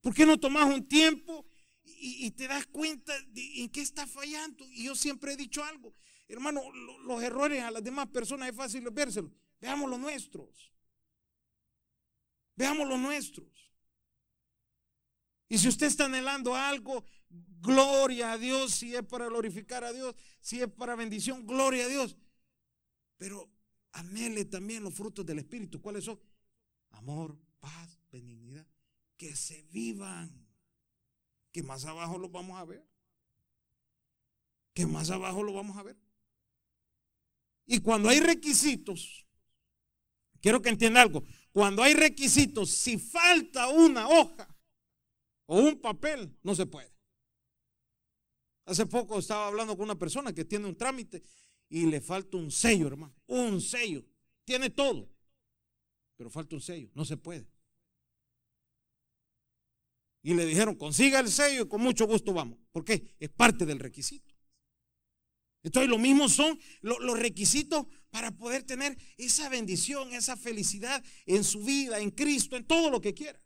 ¿Por 0.02 0.16
qué 0.16 0.26
no 0.26 0.40
tomas 0.40 0.66
un 0.74 0.88
tiempo 0.88 1.46
y, 1.84 2.32
te 2.32 2.48
das 2.48 2.66
cuenta 2.68 3.14
de 3.28 3.62
en 3.62 3.70
qué 3.70 3.82
estás 3.82 4.10
fallando? 4.10 4.68
Y 4.70 4.86
yo 4.86 4.96
siempre 4.96 5.34
he 5.34 5.38
dicho 5.38 5.64
algo, 5.64 5.94
hermano, 6.28 6.62
los 7.06 7.22
errores 7.22 7.62
a 7.62 7.72
las 7.72 7.84
demás 7.84 8.08
personas 8.08 8.50
es 8.50 8.56
fácil 8.56 8.88
vérselos. 8.92 9.32
Veamos 9.60 9.90
los 9.90 10.00
nuestros. 10.00 10.72
Veamos 12.56 12.88
los 12.88 13.00
nuestros. 13.00 13.48
Y 15.50 15.58
si 15.58 15.68
usted 15.68 15.88
está 15.88 16.06
anhelando 16.06 16.56
algo, 16.56 17.04
gloria 17.60 18.34
a 18.34 18.38
Dios, 18.38 18.74
si 18.74 18.96
es 18.96 19.04
para 19.04 19.28
glorificar 19.28 19.84
a 19.84 19.92
Dios, 19.92 20.16
si 20.40 20.62
es 20.62 20.68
para 20.70 20.96
bendición, 20.96 21.46
gloria 21.46 21.86
a 21.86 21.88
Dios. 21.90 22.18
Pero 23.18 23.52
anhele 23.92 24.46
también 24.46 24.84
los 24.84 24.94
frutos 24.94 25.26
del 25.26 25.40
Espíritu. 25.40 25.82
¿Cuáles 25.82 26.06
son? 26.06 26.20
Amor, 26.92 27.38
paz, 27.60 28.00
benignidad 28.12 28.68
que 29.22 29.36
se 29.36 29.62
vivan, 29.72 30.48
que 31.52 31.64
más 31.64 31.86
abajo 31.86 32.18
lo 32.18 32.30
vamos 32.30 32.60
a 32.60 32.66
ver, 32.66 32.88
que 34.74 34.86
más 34.86 35.10
abajo 35.10 35.44
lo 35.44 35.54
vamos 35.54 35.78
a 35.78 35.84
ver. 35.84 35.98
Y 37.66 37.80
cuando 37.80 38.10
hay 38.10 38.20
requisitos, 38.20 39.28
quiero 40.42 40.62
que 40.62 40.70
entienda 40.70 41.02
algo, 41.02 41.24
cuando 41.52 41.84
hay 41.84 41.94
requisitos, 41.94 42.70
si 42.72 42.98
falta 42.98 43.68
una 43.68 44.08
hoja 44.08 44.48
o 45.46 45.60
un 45.60 45.80
papel, 45.80 46.38
no 46.44 46.56
se 46.56 46.66
puede. 46.66 46.92
Hace 48.66 48.86
poco 48.86 49.20
estaba 49.20 49.48
hablando 49.48 49.76
con 49.76 49.84
una 49.84 50.00
persona 50.00 50.34
que 50.34 50.46
tiene 50.46 50.68
un 50.68 50.78
trámite 50.78 51.24
y 51.68 51.88
le 51.88 52.00
falta 52.00 52.38
un 52.38 52.52
sello, 52.52 52.88
hermano. 52.88 53.14
Un 53.28 53.60
sello. 53.60 54.06
Tiene 54.46 54.70
todo. 54.70 55.10
Pero 56.16 56.30
falta 56.30 56.56
un 56.56 56.62
sello. 56.62 56.90
No 56.94 57.04
se 57.04 57.18
puede. 57.18 57.51
Y 60.24 60.34
le 60.34 60.46
dijeron, 60.46 60.76
consiga 60.76 61.20
el 61.20 61.30
sello 61.30 61.64
y 61.64 61.68
con 61.68 61.82
mucho 61.82 62.06
gusto 62.06 62.34
vamos. 62.34 62.60
¿Por 62.72 62.86
qué? 62.86 63.16
Es 63.20 63.30
parte 63.30 63.66
del 63.66 63.80
requisito. 63.80 64.32
Entonces 65.64 65.90
lo 65.90 65.98
mismo 65.98 66.28
son 66.28 66.60
los 66.82 67.20
requisitos 67.20 67.86
para 68.10 68.32
poder 68.32 68.64
tener 68.64 68.98
esa 69.18 69.48
bendición, 69.50 70.12
esa 70.14 70.36
felicidad 70.36 71.04
en 71.26 71.44
su 71.44 71.64
vida, 71.64 72.00
en 72.00 72.12
Cristo, 72.12 72.56
en 72.56 72.66
todo 72.66 72.90
lo 72.90 73.00
que 73.00 73.14
quiera. 73.14 73.40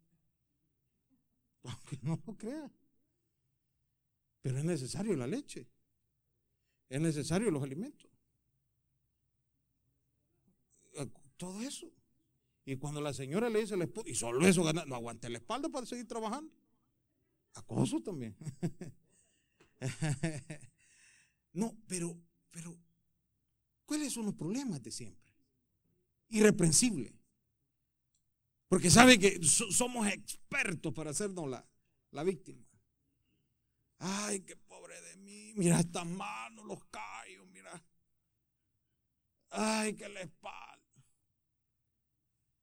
Aunque 1.64 1.98
no 2.02 2.20
lo 2.26 2.36
crea. 2.36 2.70
Pero 4.42 4.58
es 4.58 4.64
necesario 4.64 5.16
la 5.16 5.26
leche. 5.26 5.66
Es 6.88 7.00
necesario 7.00 7.50
los 7.50 7.62
alimentos. 7.62 8.10
Eh, 10.94 11.08
todo 11.36 11.62
eso. 11.62 11.90
Y 12.64 12.76
cuando 12.76 13.00
la 13.00 13.14
señora 13.14 13.48
le 13.48 13.60
dice 13.60 13.74
al 13.74 13.82
esposo, 13.82 14.08
y 14.08 14.14
solo 14.14 14.46
eso 14.46 14.62
gana, 14.62 14.84
no 14.84 14.94
aguante 14.94 15.28
la 15.28 15.38
espalda 15.38 15.68
para 15.68 15.86
seguir 15.86 16.06
trabajando. 16.06 16.52
Acoso 17.54 18.00
también. 18.00 18.36
no, 21.52 21.76
pero, 21.86 22.18
pero, 22.50 22.76
¿cuáles 23.84 24.12
son 24.12 24.26
los 24.26 24.34
problemas 24.34 24.82
de 24.82 24.90
siempre? 24.90 25.32
Irreprensible. 26.28 27.14
Porque 28.68 28.90
sabe 28.90 29.18
que 29.18 29.38
somos 29.42 30.06
expertos 30.06 30.94
para 30.94 31.10
hacernos 31.10 31.48
la, 31.48 31.66
la 32.10 32.22
víctima. 32.22 32.66
Ay, 33.98 34.40
qué 34.40 34.56
pobre 34.56 34.98
de 35.00 35.16
mí. 35.18 35.52
Mira 35.56 35.78
estas 35.78 36.06
manos, 36.06 36.64
los 36.64 36.82
callos, 36.86 37.46
mira. 37.48 37.84
Ay, 39.50 39.94
que 39.94 40.08
la 40.08 40.22
espalda. 40.22 41.04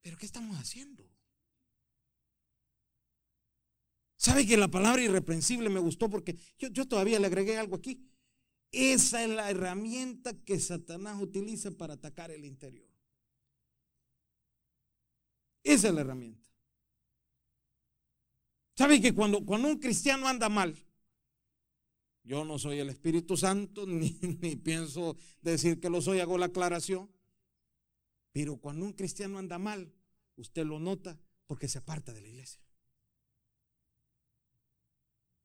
Pero 0.02 0.18
¿qué 0.18 0.26
estamos 0.26 0.58
haciendo? 0.58 1.08
¿Sabe 4.18 4.46
que 4.46 4.58
la 4.58 4.68
palabra 4.68 5.02
irreprensible 5.02 5.70
me 5.70 5.80
gustó? 5.80 6.10
Porque 6.10 6.36
yo, 6.58 6.68
yo 6.70 6.88
todavía 6.88 7.20
le 7.20 7.28
agregué 7.28 7.58
algo 7.58 7.76
aquí. 7.76 8.04
Esa 8.72 9.24
es 9.24 9.30
la 9.30 9.50
herramienta 9.50 10.34
que 10.34 10.60
Satanás 10.60 11.22
utiliza 11.22 11.72
para 11.72 11.96
atacar 11.96 12.32
el 12.32 12.46
interior. 12.46 12.88
Esa 15.64 15.90
es 15.90 15.94
la 15.94 16.02
herramienta. 16.02 16.48
¿Sabe 18.78 19.02
que 19.02 19.14
cuando, 19.14 19.46
cuando 19.46 19.68
un 19.68 19.78
cristiano 19.78 20.28
anda 20.28 20.48
mal, 20.48 20.76
yo 22.24 22.46
no 22.46 22.60
soy 22.60 22.80
el 22.80 22.90
Espíritu 22.90 23.36
Santo, 23.36 23.86
ni, 23.88 24.12
ni, 24.22 24.56
pienso 24.56 25.18
decir 25.42 25.80
que 25.80 25.90
lo 25.90 26.02
soy, 26.02 26.20
hago 26.20 26.38
la 26.38 26.46
aclaración. 26.46 27.12
Pero 28.32 28.58
cuando 28.58 28.86
un 28.86 28.94
cristiano 28.94 29.40
anda 29.40 29.58
mal, 29.58 29.92
usted 30.36 30.66
lo 30.66 30.80
nota 30.80 31.20
porque 31.48 31.68
se 31.68 31.80
aparta 31.80 32.14
de 32.14 32.22
la 32.22 32.28
iglesia. 32.28 32.62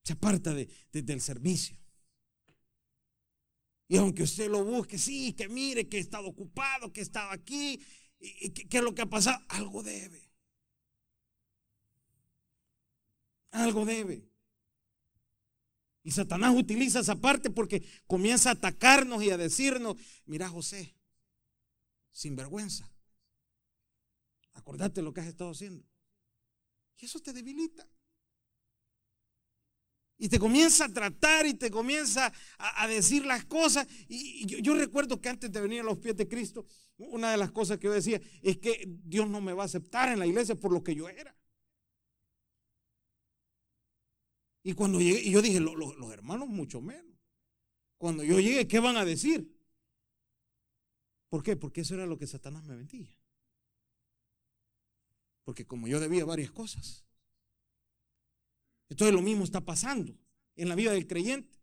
Se 0.02 0.12
aparta 0.12 0.52
de, 0.52 0.68
del 0.92 1.20
servicio. 1.20 1.78
Y 3.86 3.96
aunque 3.96 4.22
usted 4.22 4.50
lo 4.50 4.64
busque, 4.64 4.98
sí, 4.98 5.32
que 5.34 5.48
mire 5.48 5.88
que 5.88 5.98
he 5.98 6.00
estado 6.00 6.28
ocupado, 6.28 6.92
que 6.92 7.00
he 7.00 7.02
estado 7.02 7.30
aquí, 7.30 7.80
y, 8.18 8.50
¿qué 8.50 8.78
es 8.78 8.84
lo 8.84 8.94
que 8.94 9.02
ha 9.02 9.06
pasado? 9.06 9.44
Algo 9.48 9.82
debe. 9.82 10.30
Algo 13.50 13.84
debe. 13.84 14.28
Y 16.02 16.10
Satanás 16.10 16.54
utiliza 16.54 17.00
esa 17.00 17.16
parte 17.16 17.50
porque 17.50 17.86
comienza 18.06 18.50
a 18.50 18.52
atacarnos 18.52 19.22
y 19.22 19.30
a 19.30 19.36
decirnos, 19.36 19.96
mira 20.26 20.48
José, 20.48 20.94
sin 22.10 22.36
vergüenza, 22.36 22.90
acordate 24.52 25.02
lo 25.02 25.12
que 25.12 25.20
has 25.20 25.26
estado 25.26 25.50
haciendo. 25.50 25.84
Y 26.98 27.06
eso 27.06 27.20
te 27.20 27.32
debilita. 27.32 27.88
Y 30.16 30.28
te 30.28 30.38
comienza 30.38 30.84
a 30.84 30.92
tratar 30.92 31.46
y 31.46 31.54
te 31.54 31.70
comienza 31.70 32.32
a, 32.58 32.86
decir 32.86 33.26
las 33.26 33.44
cosas. 33.44 33.86
Y, 34.08 34.46
yo, 34.62 34.74
recuerdo 34.74 35.20
que 35.20 35.28
antes 35.28 35.50
de 35.50 35.60
venir 35.60 35.80
a 35.80 35.84
los 35.84 35.98
pies 35.98 36.16
de 36.16 36.28
Cristo, 36.28 36.66
una 36.96 37.32
de 37.32 37.36
las 37.36 37.50
cosas 37.50 37.78
que 37.78 37.86
yo 37.86 37.92
decía 37.92 38.20
es 38.42 38.58
que 38.58 38.84
Dios 38.86 39.28
no 39.28 39.40
me 39.40 39.52
va 39.52 39.64
a 39.64 39.66
aceptar 39.66 40.10
en 40.10 40.20
la 40.20 40.26
iglesia 40.26 40.54
por 40.54 40.72
lo 40.72 40.82
que 40.82 40.94
yo 40.94 41.08
era. 41.08 41.36
Y 44.62 44.72
cuando 44.72 45.00
llegué, 45.00 45.20
y 45.20 45.32
yo 45.32 45.42
dije, 45.42 45.60
los 45.60 46.12
hermanos 46.12 46.48
mucho 46.48 46.80
menos. 46.80 47.14
Cuando 47.98 48.22
yo 48.22 48.40
llegué, 48.40 48.66
¿qué 48.66 48.80
van 48.80 48.96
a 48.96 49.04
decir? 49.04 49.50
¿Por 51.28 51.42
qué? 51.42 51.56
Porque 51.56 51.80
eso 51.80 51.94
era 51.94 52.06
lo 52.06 52.16
que 52.16 52.26
Satanás 52.26 52.64
me 52.64 52.76
vendía. 52.76 53.14
Porque 55.44 55.66
como 55.66 55.88
yo 55.88 56.00
debía 56.00 56.24
varias 56.24 56.50
cosas. 56.50 57.03
Entonces 58.88 59.14
lo 59.14 59.22
mismo 59.22 59.44
está 59.44 59.60
pasando 59.60 60.16
en 60.56 60.68
la 60.68 60.74
vida 60.74 60.92
del 60.92 61.06
creyente. 61.06 61.58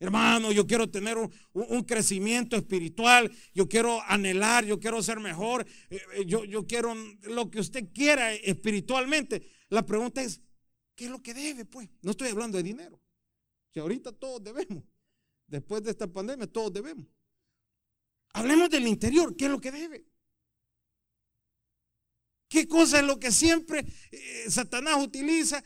Hermano, 0.00 0.52
yo 0.52 0.66
quiero 0.66 0.90
tener 0.90 1.16
un, 1.16 1.82
crecimiento 1.84 2.56
espiritual, 2.56 3.30
yo 3.54 3.68
quiero 3.68 4.02
anhelar, 4.02 4.64
yo 4.64 4.78
quiero 4.78 5.02
ser 5.02 5.20
mejor, 5.20 5.66
eh, 5.88 6.00
eh, 6.14 6.24
yo, 6.26 6.44
yo 6.44 6.66
quiero 6.66 6.94
lo 7.22 7.50
que 7.50 7.60
usted 7.60 7.90
quiera 7.92 8.32
espiritualmente. 8.34 9.46
La 9.68 9.86
pregunta 9.86 10.22
es, 10.22 10.42
¿qué 10.94 11.06
es 11.06 11.10
lo 11.10 11.22
que 11.22 11.32
debe? 11.32 11.64
Pues 11.64 11.88
no 12.02 12.10
estoy 12.10 12.28
hablando 12.28 12.58
de 12.58 12.64
dinero, 12.64 13.00
que 13.72 13.80
ahorita 13.80 14.12
todos 14.12 14.42
debemos. 14.42 14.84
Después 15.46 15.82
de 15.82 15.90
esta 15.90 16.06
pandemia, 16.06 16.46
todos 16.48 16.72
debemos. 16.72 17.06
Hablemos 18.32 18.68
del 18.68 18.86
interior, 18.88 19.36
¿qué 19.36 19.44
es 19.44 19.50
lo 19.50 19.60
que 19.60 19.70
debe? 19.70 20.04
¿Qué 22.54 22.68
cosa 22.68 23.00
es 23.00 23.04
lo 23.04 23.18
que 23.18 23.32
siempre 23.32 23.84
eh, 24.12 24.48
Satanás 24.48 25.02
utiliza 25.02 25.60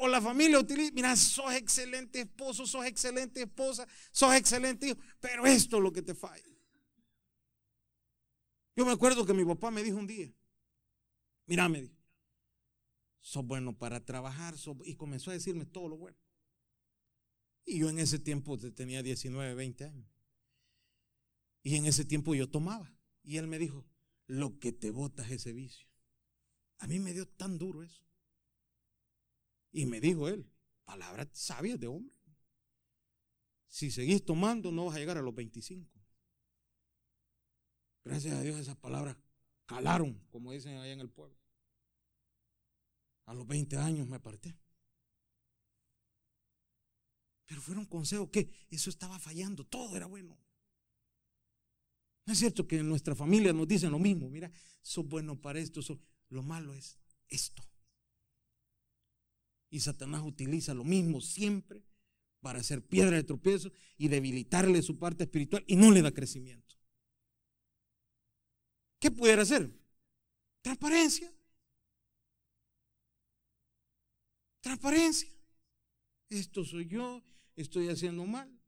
o, 0.00 0.08
la 0.08 0.20
familia 0.20 0.58
utiliza? 0.58 0.90
Mira, 0.92 1.14
sos 1.14 1.54
excelente 1.54 2.22
esposo, 2.22 2.66
sos 2.66 2.84
excelente 2.84 3.42
esposa, 3.42 3.86
sos 4.10 4.34
excelente 4.34 4.88
hijo, 4.88 4.98
pero 5.20 5.46
esto 5.46 5.76
es 5.76 5.82
lo 5.84 5.92
que 5.92 6.02
te 6.02 6.16
falla. 6.16 6.42
Yo 8.74 8.84
me 8.84 8.90
acuerdo 8.90 9.24
que 9.24 9.32
mi 9.32 9.44
papá 9.44 9.70
me 9.70 9.84
dijo 9.84 9.98
un 9.98 10.08
día, 10.08 10.34
mira, 11.46 11.68
me 11.68 11.82
dijo, 11.82 11.94
sos 13.20 13.46
bueno 13.46 13.78
para 13.78 14.04
trabajar, 14.04 14.56
y 14.84 14.96
comenzó 14.96 15.30
a 15.30 15.34
decirme 15.34 15.64
todo 15.64 15.86
lo 15.86 15.96
bueno. 15.96 16.18
Y 17.64 17.78
yo 17.78 17.88
en 17.88 18.00
ese 18.00 18.18
tiempo 18.18 18.58
tenía 18.58 19.04
19, 19.04 19.54
20 19.54 19.84
años. 19.84 20.10
Y 21.62 21.76
en 21.76 21.86
ese 21.86 22.04
tiempo 22.04 22.34
yo 22.34 22.48
tomaba. 22.48 22.92
Y 23.22 23.36
él 23.36 23.46
me 23.46 23.60
dijo, 23.60 23.86
lo 24.26 24.58
que 24.58 24.72
te 24.72 24.90
botas 24.90 25.26
es 25.26 25.42
ese 25.42 25.52
vicio. 25.52 25.89
A 26.80 26.86
mí 26.86 26.98
me 26.98 27.12
dio 27.12 27.26
tan 27.26 27.58
duro 27.58 27.82
eso. 27.82 28.02
Y 29.72 29.86
me 29.86 30.00
dijo 30.00 30.28
él, 30.28 30.50
palabras 30.84 31.28
sabias 31.32 31.78
de 31.78 31.86
hombre. 31.86 32.14
si 33.68 33.90
seguís 33.90 34.24
tomando 34.24 34.72
no 34.72 34.86
vas 34.86 34.96
a 34.96 34.98
llegar 34.98 35.16
a 35.16 35.22
los 35.22 35.34
25. 35.34 35.88
Gracias 38.04 38.34
a 38.34 38.42
Dios 38.42 38.58
esas 38.58 38.76
palabras 38.76 39.16
calaron, 39.66 40.18
como 40.30 40.52
dicen 40.52 40.76
allá 40.78 40.92
en 40.92 41.00
el 41.00 41.10
pueblo. 41.10 41.38
A 43.26 43.34
los 43.34 43.46
20 43.46 43.76
años 43.76 44.08
me 44.08 44.16
aparté. 44.16 44.58
Pero 47.46 47.60
fueron 47.60 47.84
consejos 47.84 48.30
que 48.30 48.50
eso 48.70 48.90
estaba 48.90 49.18
fallando, 49.18 49.64
todo 49.64 49.96
era 49.96 50.06
bueno. 50.06 50.36
No 52.24 52.32
es 52.32 52.38
cierto 52.38 52.66
que 52.66 52.78
en 52.78 52.88
nuestra 52.88 53.14
familia 53.14 53.52
nos 53.52 53.68
dicen 53.68 53.90
lo 53.90 53.98
mismo, 53.98 54.28
mira, 54.30 54.50
sos 54.82 55.06
bueno 55.06 55.40
para 55.40 55.60
esto, 55.60 55.82
lo 56.30 56.42
malo 56.42 56.74
es 56.74 56.98
esto. 57.28 57.62
Y 59.68 59.80
Satanás 59.80 60.22
utiliza 60.24 60.74
lo 60.74 60.84
mismo 60.84 61.20
siempre 61.20 61.84
para 62.40 62.60
hacer 62.60 62.84
piedra 62.84 63.16
de 63.16 63.24
tropiezo 63.24 63.70
y 63.96 64.08
debilitarle 64.08 64.82
su 64.82 64.98
parte 64.98 65.24
espiritual 65.24 65.62
y 65.66 65.76
no 65.76 65.90
le 65.90 66.02
da 66.02 66.10
crecimiento. 66.10 66.76
¿Qué 68.98 69.10
pudiera 69.10 69.42
hacer? 69.42 69.70
Transparencia. 70.62 71.32
Transparencia. 74.60 75.30
Esto 76.28 76.64
soy 76.64 76.86
yo, 76.86 77.22
estoy 77.56 77.88
haciendo 77.88 78.24
mal. 78.24 78.60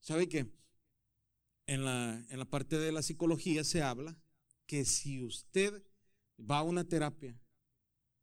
¿Sabe 0.00 0.28
qué? 0.28 0.50
En 1.66 1.84
la, 1.84 2.24
en 2.28 2.38
la 2.38 2.44
parte 2.44 2.78
de 2.78 2.92
la 2.92 3.02
psicología 3.02 3.64
se 3.64 3.82
habla 3.82 4.21
que 4.72 4.86
si 4.86 5.22
usted 5.22 5.84
va 6.40 6.60
a 6.60 6.62
una 6.62 6.88
terapia 6.88 7.38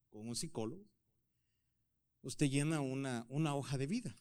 con 0.10 0.28
un 0.28 0.36
psicólogo, 0.36 0.84
usted 2.24 2.50
llena 2.50 2.82
una, 2.82 3.28
una 3.30 3.54
hoja 3.54 3.78
de 3.78 3.86
vida. 3.86 4.16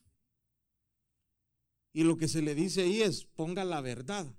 Y 1.90 2.04
lo 2.04 2.18
que 2.18 2.28
se 2.28 2.42
le 2.42 2.54
dice 2.54 2.82
ahí 2.82 3.00
es, 3.00 3.24
ponga 3.24 3.64
la 3.64 3.80
verdad. 3.80 4.30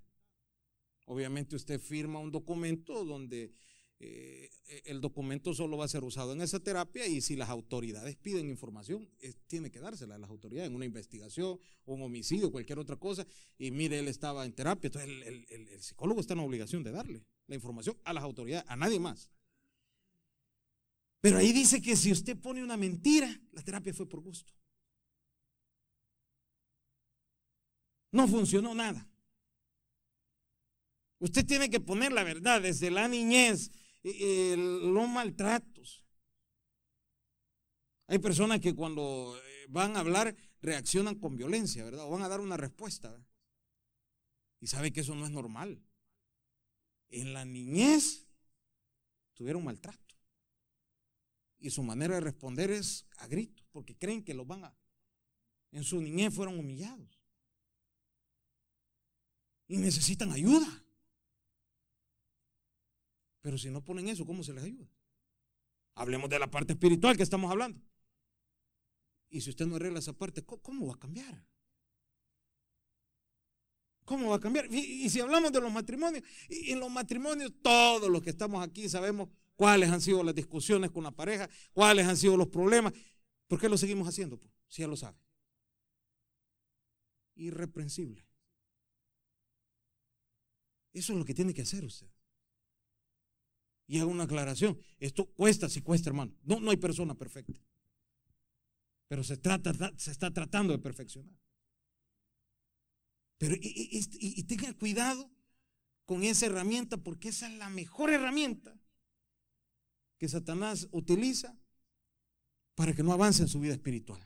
Obviamente 1.07 1.55
usted 1.55 1.81
firma 1.81 2.19
un 2.19 2.29
documento 2.29 3.03
donde 3.05 3.55
eh, 3.99 4.49
el 4.85 5.01
documento 5.01 5.53
solo 5.53 5.77
va 5.77 5.85
a 5.85 5.89
ser 5.89 6.03
usado 6.03 6.33
en 6.33 6.41
esa 6.41 6.59
terapia 6.59 7.05
y 7.05 7.21
si 7.21 7.35
las 7.35 7.49
autoridades 7.49 8.15
piden 8.15 8.49
información, 8.49 9.09
tiene 9.47 9.71
que 9.71 9.79
dársela 9.79 10.15
a 10.15 10.19
las 10.19 10.29
autoridades 10.29 10.69
en 10.69 10.75
una 10.75 10.85
investigación, 10.85 11.59
un 11.85 12.01
homicidio, 12.01 12.51
cualquier 12.51 12.79
otra 12.79 12.95
cosa. 12.95 13.25
Y 13.57 13.71
mire, 13.71 13.99
él 13.99 14.07
estaba 14.07 14.45
en 14.45 14.53
terapia, 14.53 14.87
entonces 14.87 15.09
el 15.49 15.81
psicólogo 15.81 16.21
está 16.21 16.33
en 16.33 16.39
obligación 16.39 16.83
de 16.83 16.91
darle 16.91 17.25
la 17.47 17.55
información 17.55 17.97
a 18.03 18.13
las 18.13 18.23
autoridades, 18.23 18.69
a 18.69 18.75
nadie 18.75 18.99
más. 18.99 19.29
Pero 21.21 21.37
ahí 21.37 21.51
dice 21.51 21.81
que 21.81 21.95
si 21.95 22.11
usted 22.11 22.37
pone 22.37 22.63
una 22.63 22.77
mentira, 22.77 23.29
la 23.51 23.61
terapia 23.61 23.93
fue 23.93 24.07
por 24.07 24.21
gusto. 24.21 24.53
No 28.11 28.27
funcionó 28.27 28.73
nada. 28.73 29.07
Usted 31.19 31.45
tiene 31.45 31.69
que 31.69 31.81
poner 31.81 32.13
la 32.13 32.23
verdad 32.23 32.61
desde 32.61 32.89
la 32.89 33.07
niñez, 33.07 33.71
los 34.03 35.09
maltratos. 35.09 36.05
Hay 38.07 38.19
personas 38.19 38.59
que 38.59 38.73
cuando 38.73 39.37
eh, 39.37 39.65
van 39.69 39.95
a 39.95 39.99
hablar 39.99 40.35
reaccionan 40.61 41.15
con 41.15 41.35
violencia, 41.35 41.83
¿verdad? 41.83 42.05
O 42.05 42.09
van 42.09 42.23
a 42.23 42.27
dar 42.27 42.41
una 42.41 42.57
respuesta. 42.57 43.23
Y 44.59 44.67
sabe 44.67 44.91
que 44.91 45.01
eso 45.01 45.13
no 45.15 45.25
es 45.25 45.31
normal. 45.31 45.83
En 47.09 47.33
la 47.33 47.45
niñez 47.45 48.27
tuvieron 49.33 49.63
maltrato. 49.63 50.15
Y 51.59 51.69
su 51.69 51.83
manera 51.83 52.15
de 52.15 52.21
responder 52.21 52.71
es 52.71 53.05
a 53.17 53.27
gritos, 53.27 53.67
porque 53.71 53.97
creen 53.97 54.23
que 54.23 54.33
los 54.33 54.47
van 54.47 54.63
a... 54.63 54.75
En 55.71 55.83
su 55.83 56.01
niñez 56.01 56.33
fueron 56.33 56.57
humillados. 56.57 57.21
Y 59.67 59.77
necesitan 59.77 60.31
ayuda. 60.31 60.83
Pero 63.49 63.57
si 63.57 63.71
no 63.71 63.83
ponen 63.83 64.07
eso, 64.07 64.27
¿cómo 64.27 64.43
se 64.43 64.53
les 64.53 64.63
ayuda? 64.63 64.87
Hablemos 65.95 66.29
de 66.29 66.37
la 66.37 66.51
parte 66.51 66.73
espiritual 66.73 67.17
que 67.17 67.23
estamos 67.23 67.49
hablando. 67.49 67.81
Y 69.27 69.41
si 69.41 69.49
usted 69.49 69.65
no 69.65 69.77
arregla 69.77 69.97
esa 69.97 70.13
parte, 70.13 70.45
¿cómo 70.45 70.85
va 70.85 70.93
a 70.93 70.99
cambiar? 70.99 71.47
¿Cómo 74.05 74.29
va 74.29 74.35
a 74.35 74.39
cambiar? 74.39 74.71
Y, 74.71 75.09
si 75.09 75.19
hablamos 75.19 75.51
de 75.51 75.61
los 75.61 75.73
matrimonios, 75.73 76.23
en 76.47 76.79
los 76.79 76.91
matrimonios 76.91 77.51
todos 77.63 78.07
los 78.07 78.21
que 78.21 78.29
estamos 78.29 78.63
aquí 78.63 78.87
sabemos 78.87 79.29
cuáles 79.55 79.89
han 79.89 80.01
sido 80.01 80.21
las 80.23 80.35
discusiones 80.35 80.91
con 80.91 81.03
la 81.03 81.09
pareja, 81.09 81.49
cuáles 81.73 82.05
han 82.05 82.17
sido 82.17 82.37
los 82.37 82.49
problemas. 82.49 82.93
¿Por 83.47 83.59
qué 83.59 83.67
lo 83.67 83.79
seguimos 83.79 84.07
haciendo? 84.07 84.39
Si 84.67 84.83
ya 84.83 84.87
lo 84.87 84.95
sabe. 84.95 85.17
Irreprensible. 87.33 88.23
Eso 90.93 91.13
es 91.13 91.17
lo 91.17 91.25
que 91.25 91.33
tiene 91.33 91.51
que 91.51 91.63
hacer 91.63 91.83
usted. 91.83 92.11
Y 93.89 93.99
hago 93.99 94.11
una 94.11 94.25
aclaración. 94.25 94.79
Esto 94.99 95.25
cuesta, 95.25 95.67
si 95.67 95.81
cuesta, 95.81 96.11
hermano. 96.11 96.31
No, 96.43 96.59
no 96.59 96.69
hay 96.69 96.77
persona 96.77 97.15
perfecta. 97.15 97.59
Pero 99.07 99.23
se, 99.23 99.35
trata, 99.35 99.73
se 99.97 100.11
está 100.11 100.31
tratando 100.31 100.73
de 100.73 100.79
perfeccionar. 100.79 101.33
Pero 103.39 103.55
y, 103.55 104.05
y 104.21 104.73
cuidado 104.75 105.31
con 106.05 106.23
esa 106.23 106.45
herramienta 106.45 106.97
porque 106.97 107.29
esa 107.29 107.47
es 107.47 107.57
la 107.57 107.71
mejor 107.71 108.11
herramienta 108.11 108.79
que 110.19 110.29
Satanás 110.29 110.87
utiliza 110.91 111.57
para 112.75 112.93
que 112.93 113.01
no 113.01 113.11
avance 113.11 113.41
en 113.41 113.47
su 113.47 113.59
vida 113.59 113.73
espiritual. 113.73 114.21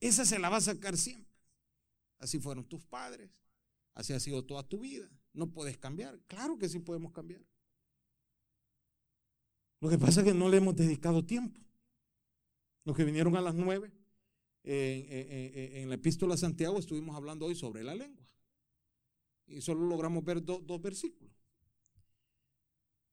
Esa 0.00 0.24
se 0.24 0.38
la 0.38 0.48
va 0.48 0.56
a 0.56 0.62
sacar 0.62 0.96
siempre. 0.96 1.36
Así 2.18 2.38
fueron 2.38 2.64
tus 2.64 2.86
padres, 2.86 3.30
así 3.92 4.14
ha 4.14 4.20
sido 4.20 4.46
toda 4.46 4.62
tu 4.62 4.80
vida. 4.80 5.10
No 5.34 5.50
puedes 5.50 5.76
cambiar. 5.76 6.18
Claro 6.26 6.56
que 6.56 6.70
sí 6.70 6.78
podemos 6.78 7.12
cambiar. 7.12 7.42
Lo 9.80 9.88
que 9.88 9.98
pasa 9.98 10.20
es 10.20 10.26
que 10.26 10.34
no 10.34 10.48
le 10.48 10.58
hemos 10.58 10.76
dedicado 10.76 11.24
tiempo. 11.24 11.60
Los 12.84 12.96
que 12.96 13.04
vinieron 13.04 13.36
a 13.36 13.40
las 13.40 13.54
nueve, 13.54 13.92
en 14.62 15.88
la 15.88 15.94
epístola 15.94 16.34
de 16.34 16.40
Santiago 16.40 16.78
estuvimos 16.78 17.16
hablando 17.16 17.46
hoy 17.46 17.54
sobre 17.54 17.82
la 17.82 17.94
lengua. 17.94 18.26
Y 19.46 19.60
solo 19.60 19.86
logramos 19.86 20.24
ver 20.24 20.42
dos 20.44 20.80
versículos. 20.80 21.34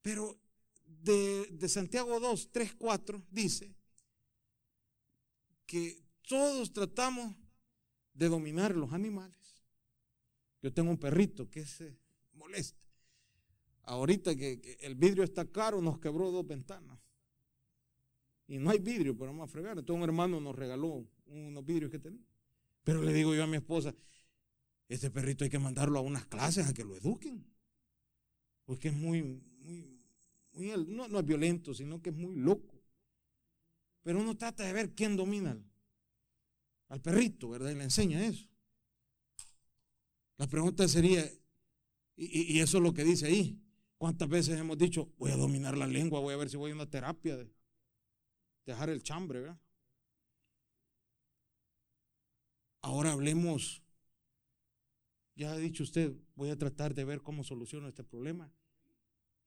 Pero 0.02 0.40
de, 0.88 1.68
Santiago 1.68 2.20
2, 2.20 2.52
3, 2.52 2.76
4 2.76 3.26
dice 3.30 3.76
que 5.66 6.02
todos 6.22 6.72
tratamos 6.72 7.36
de 8.14 8.30
dominar 8.30 8.76
los 8.76 8.94
animales. 8.94 9.36
Yo 10.62 10.74
tengo 10.74 10.90
un 10.90 10.98
perrito 10.98 11.50
que 11.50 11.66
se 11.66 12.00
molesta. 12.34 12.87
Ahorita 13.88 14.36
que, 14.36 14.78
el 14.82 14.96
vidrio 14.96 15.24
está 15.24 15.46
caro, 15.46 15.82
nos 15.82 15.98
quebró 16.00 16.30
dos 16.30 16.46
ventanas. 16.46 17.00
Y 18.46 18.58
no 18.58 18.70
hay 18.70 18.80
vidrio, 18.80 19.18
pero 19.18 19.32
vamos 19.32 19.50
a 19.50 19.52
fregar. 19.52 19.78
Entonces 19.78 19.96
un 19.96 20.04
hermano 20.04 20.42
nos 20.42 20.56
regaló 20.56 21.08
unos 21.26 21.66
vidrios 21.66 21.90
que 21.90 22.00
tenía. 22.00 22.26
Pero 22.84 23.02
le 23.02 23.14
digo 23.14 23.34
yo 23.34 23.44
a 23.44 23.48
mi 23.48 23.56
esposa, 23.56 23.96
este 24.90 25.10
perrito 25.10 25.46
hay 25.46 25.50
que 25.50 25.60
mandarlo 25.60 26.00
a 26.00 26.02
unas 26.02 26.26
clases 26.26 26.68
a 26.68 26.74
que 26.74 26.84
lo 26.84 26.98
eduquen. 26.98 27.46
Porque 28.66 28.90
es 28.90 28.94
muy, 28.94 29.24
muy, 29.62 30.02
no, 30.52 31.20
es 31.20 31.26
violento, 31.26 31.74
sino 31.74 32.02
que 32.02 32.10
es 32.10 32.16
muy 32.16 32.36
loco. 32.36 32.84
Pero 34.04 34.20
uno 34.20 34.36
trata 34.36 34.66
de 34.66 34.74
ver 34.74 34.94
quién 34.94 35.16
domina 35.16 35.58
al, 36.90 37.02
perrito, 37.02 37.50
¿verdad? 37.50 37.72
Y 37.72 37.76
le 37.76 37.86
enseña 37.86 38.26
eso. 38.26 38.50
La 40.38 40.48
pregunta 40.48 40.86
sería, 40.90 41.26
y, 42.18 42.60
eso 42.60 42.78
es 42.78 42.84
lo 42.84 42.94
que 42.94 43.06
dice 43.06 43.28
ahí, 43.28 43.62
¿cuántas 43.98 44.30
veces 44.30 44.60
hemos 44.60 44.78
dicho, 44.78 45.14
voy 45.18 45.32
a 45.32 45.38
dominar 45.38 45.78
la 45.78 45.88
lengua, 45.88 46.20
voy 46.20 46.34
a 46.34 46.38
ver 46.38 46.50
si 46.50 46.58
voy 46.58 46.72
a 46.72 46.76
una 46.76 46.90
terapia 46.90 47.38
de 47.38 47.52
dejar 48.66 48.90
el 48.90 49.04
chambre, 49.04 49.42
¿verdad? 49.42 49.60
Ahora 52.82 53.12
hablemos, 53.12 53.84
ya 55.36 55.52
ha 55.52 55.58
dicho 55.58 55.84
usted, 55.84 56.16
voy 56.36 56.50
a 56.50 56.58
tratar 56.58 56.94
de 56.94 57.04
ver 57.06 57.22
cómo 57.22 57.44
soluciono 57.44 57.88
este 57.88 58.04
problema 58.04 58.52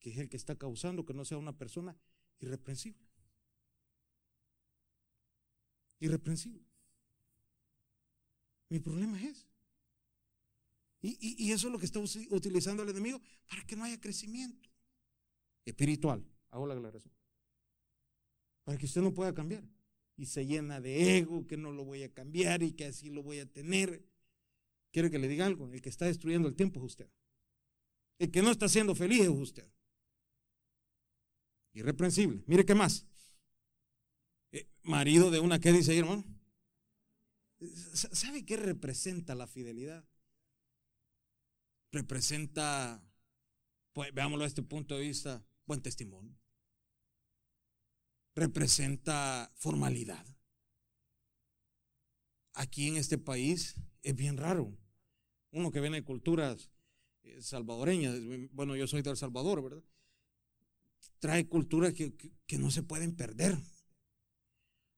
que 0.01 0.11
es 0.11 0.19
el 0.19 0.29
que 0.29 0.37
está 0.37 0.57
causando 0.57 1.05
que 1.05 1.15
no 1.15 1.25
sea 1.25 1.39
una 1.39 1.57
persona 1.57 1.97
irreprensible. 2.41 3.07
Irreprensible. 6.01 6.67
Mi 8.71 8.81
problema 8.81 9.19
es 9.19 9.37
ese. 9.37 9.50
Y, 11.03 11.51
eso 11.51 11.69
es 11.69 11.73
lo 11.73 11.79
que 11.79 11.87
está 11.87 11.99
utilizando 11.99 12.83
el 12.83 12.91
enemigo 12.91 13.21
para 13.49 13.65
que 13.67 13.75
no 13.75 13.85
haya 13.85 13.99
crecimiento 13.99 14.69
espiritual. 15.65 16.25
Hago 16.51 16.67
la 16.67 16.75
aclaración. 16.75 17.15
Para 18.65 18.77
que 18.77 18.87
usted 18.87 19.01
no 19.01 19.15
pueda 19.15 19.33
cambiar. 19.33 19.65
Y 20.17 20.27
se 20.27 20.45
llena 20.45 20.81
de 20.81 21.17
ego, 21.17 21.47
que 21.47 21.57
no 21.57 21.73
lo 21.73 21.85
voy 21.85 22.03
a 22.03 22.13
cambiar 22.13 22.63
y 22.63 22.73
que 22.73 22.87
así 22.87 23.09
lo 23.09 23.23
voy 23.23 23.39
a 23.39 23.47
tener. 23.47 24.05
Quiere 24.93 25.11
que 25.11 25.19
le 25.19 25.29
diga 25.29 25.47
algo. 25.47 25.73
El 25.73 25.81
que 25.81 25.89
está 25.89 26.05
destruyendo 26.05 26.49
el 26.49 26.55
tiempo 26.55 26.81
es 26.81 26.87
usted. 26.87 27.09
El 28.19 28.31
que 28.31 28.43
no 28.43 28.51
está 28.51 28.69
siendo 28.69 28.95
feliz 28.95 29.23
es 29.23 29.29
usted. 29.29 29.67
Irreprensible. 31.73 32.43
Mire 32.47 32.67
qué 32.67 32.75
más. 32.75 33.07
Eh, 34.53 34.69
marido 34.83 35.31
de 35.31 35.41
una, 35.41 35.59
¿qué 35.59 35.73
dice 35.73 35.93
ahí, 35.93 35.99
hermano? 35.99 36.25
¿sabe 37.93 38.45
qué 38.45 38.57
representa 38.57 39.35
la 39.35 39.47
fidelidad? 39.47 40.05
Representa, 41.93 43.03
pues 43.93 44.15
veámoslo 44.15 44.45
desde 44.45 44.61
este 44.61 44.63
punto 44.63 44.97
de 44.97 45.03
vista, 45.03 45.45
buen 45.67 45.83
testimonio. 45.83 46.39
Representa 48.35 49.53
formalidad. 49.57 50.25
Aquí 52.55 52.89
en 52.89 52.97
este 52.97 53.19
país 53.19 53.77
es 54.03 54.15
bien 54.15 54.37
raro. 54.37 54.77
Uno 55.51 55.73
que 55.73 55.81
viene 55.81 55.99
de 55.99 56.05
culturas 56.05 56.71
eh, 57.23 57.43
salvadoreñas, 57.43 58.17
bueno, 58.53 58.77
yo 58.77 58.87
soy 58.87 59.03
de 59.03 59.17
Salvador, 59.17 59.63
¿verdad? 59.63 59.85
Trae 61.19 61.49
culturas 61.49 61.93
que, 61.93 62.15
que 62.47 62.59
no 62.59 62.71
se 62.71 62.83
pueden 62.83 63.17
perder. 63.17 63.59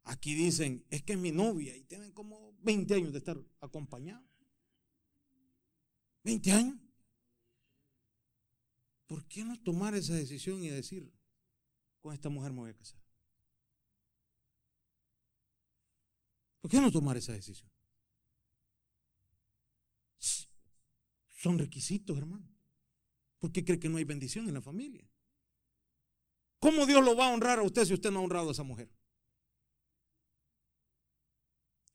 Aquí 0.04 0.34
dicen, 0.34 0.84
es 0.90 1.02
que 1.02 1.14
es 1.14 1.18
mi 1.18 1.32
novia 1.32 1.76
y 1.76 1.84
tienen 1.84 2.12
como 2.12 2.54
20 2.60 2.94
años 2.94 3.12
de 3.12 3.18
estar 3.18 3.38
acompañados. 3.60 4.26
20 6.24 6.52
años. 6.52 6.81
¿Por 9.12 9.26
qué 9.26 9.44
no 9.44 9.60
tomar 9.60 9.94
esa 9.94 10.14
decisión 10.14 10.64
y 10.64 10.70
decir, 10.70 11.12
con 12.00 12.14
esta 12.14 12.30
mujer 12.30 12.50
me 12.50 12.60
voy 12.60 12.70
a 12.70 12.74
casar? 12.74 12.98
¿Por 16.62 16.70
qué 16.70 16.80
no 16.80 16.90
tomar 16.90 17.18
esa 17.18 17.34
decisión? 17.34 17.70
Son 21.28 21.58
requisitos, 21.58 22.16
hermano. 22.16 22.48
¿Por 23.38 23.52
qué 23.52 23.62
cree 23.62 23.78
que 23.78 23.90
no 23.90 23.98
hay 23.98 24.04
bendición 24.04 24.48
en 24.48 24.54
la 24.54 24.62
familia? 24.62 25.06
¿Cómo 26.58 26.86
Dios 26.86 27.04
lo 27.04 27.14
va 27.14 27.26
a 27.26 27.34
honrar 27.34 27.58
a 27.58 27.64
usted 27.64 27.84
si 27.84 27.92
usted 27.92 28.10
no 28.10 28.20
ha 28.20 28.22
honrado 28.22 28.48
a 28.48 28.52
esa 28.52 28.62
mujer? 28.62 28.90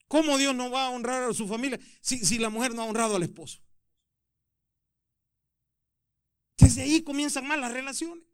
¿Cómo 0.07 0.37
Dios 0.37 0.53
no 0.53 0.69
va 0.69 0.85
a 0.85 0.89
honrar 0.91 1.23
a 1.23 1.33
su 1.33 1.47
familia 1.47 1.79
si, 1.99 2.19
si 2.19 2.37
la 2.37 2.51
mujer 2.51 2.75
no 2.75 2.83
ha 2.83 2.85
honrado 2.85 3.15
al 3.15 3.23
esposo? 3.23 3.66
Desde 6.57 6.81
ahí 6.81 7.01
comienzan 7.03 7.47
mal 7.47 7.61
las 7.61 7.71
relaciones. 7.71 8.25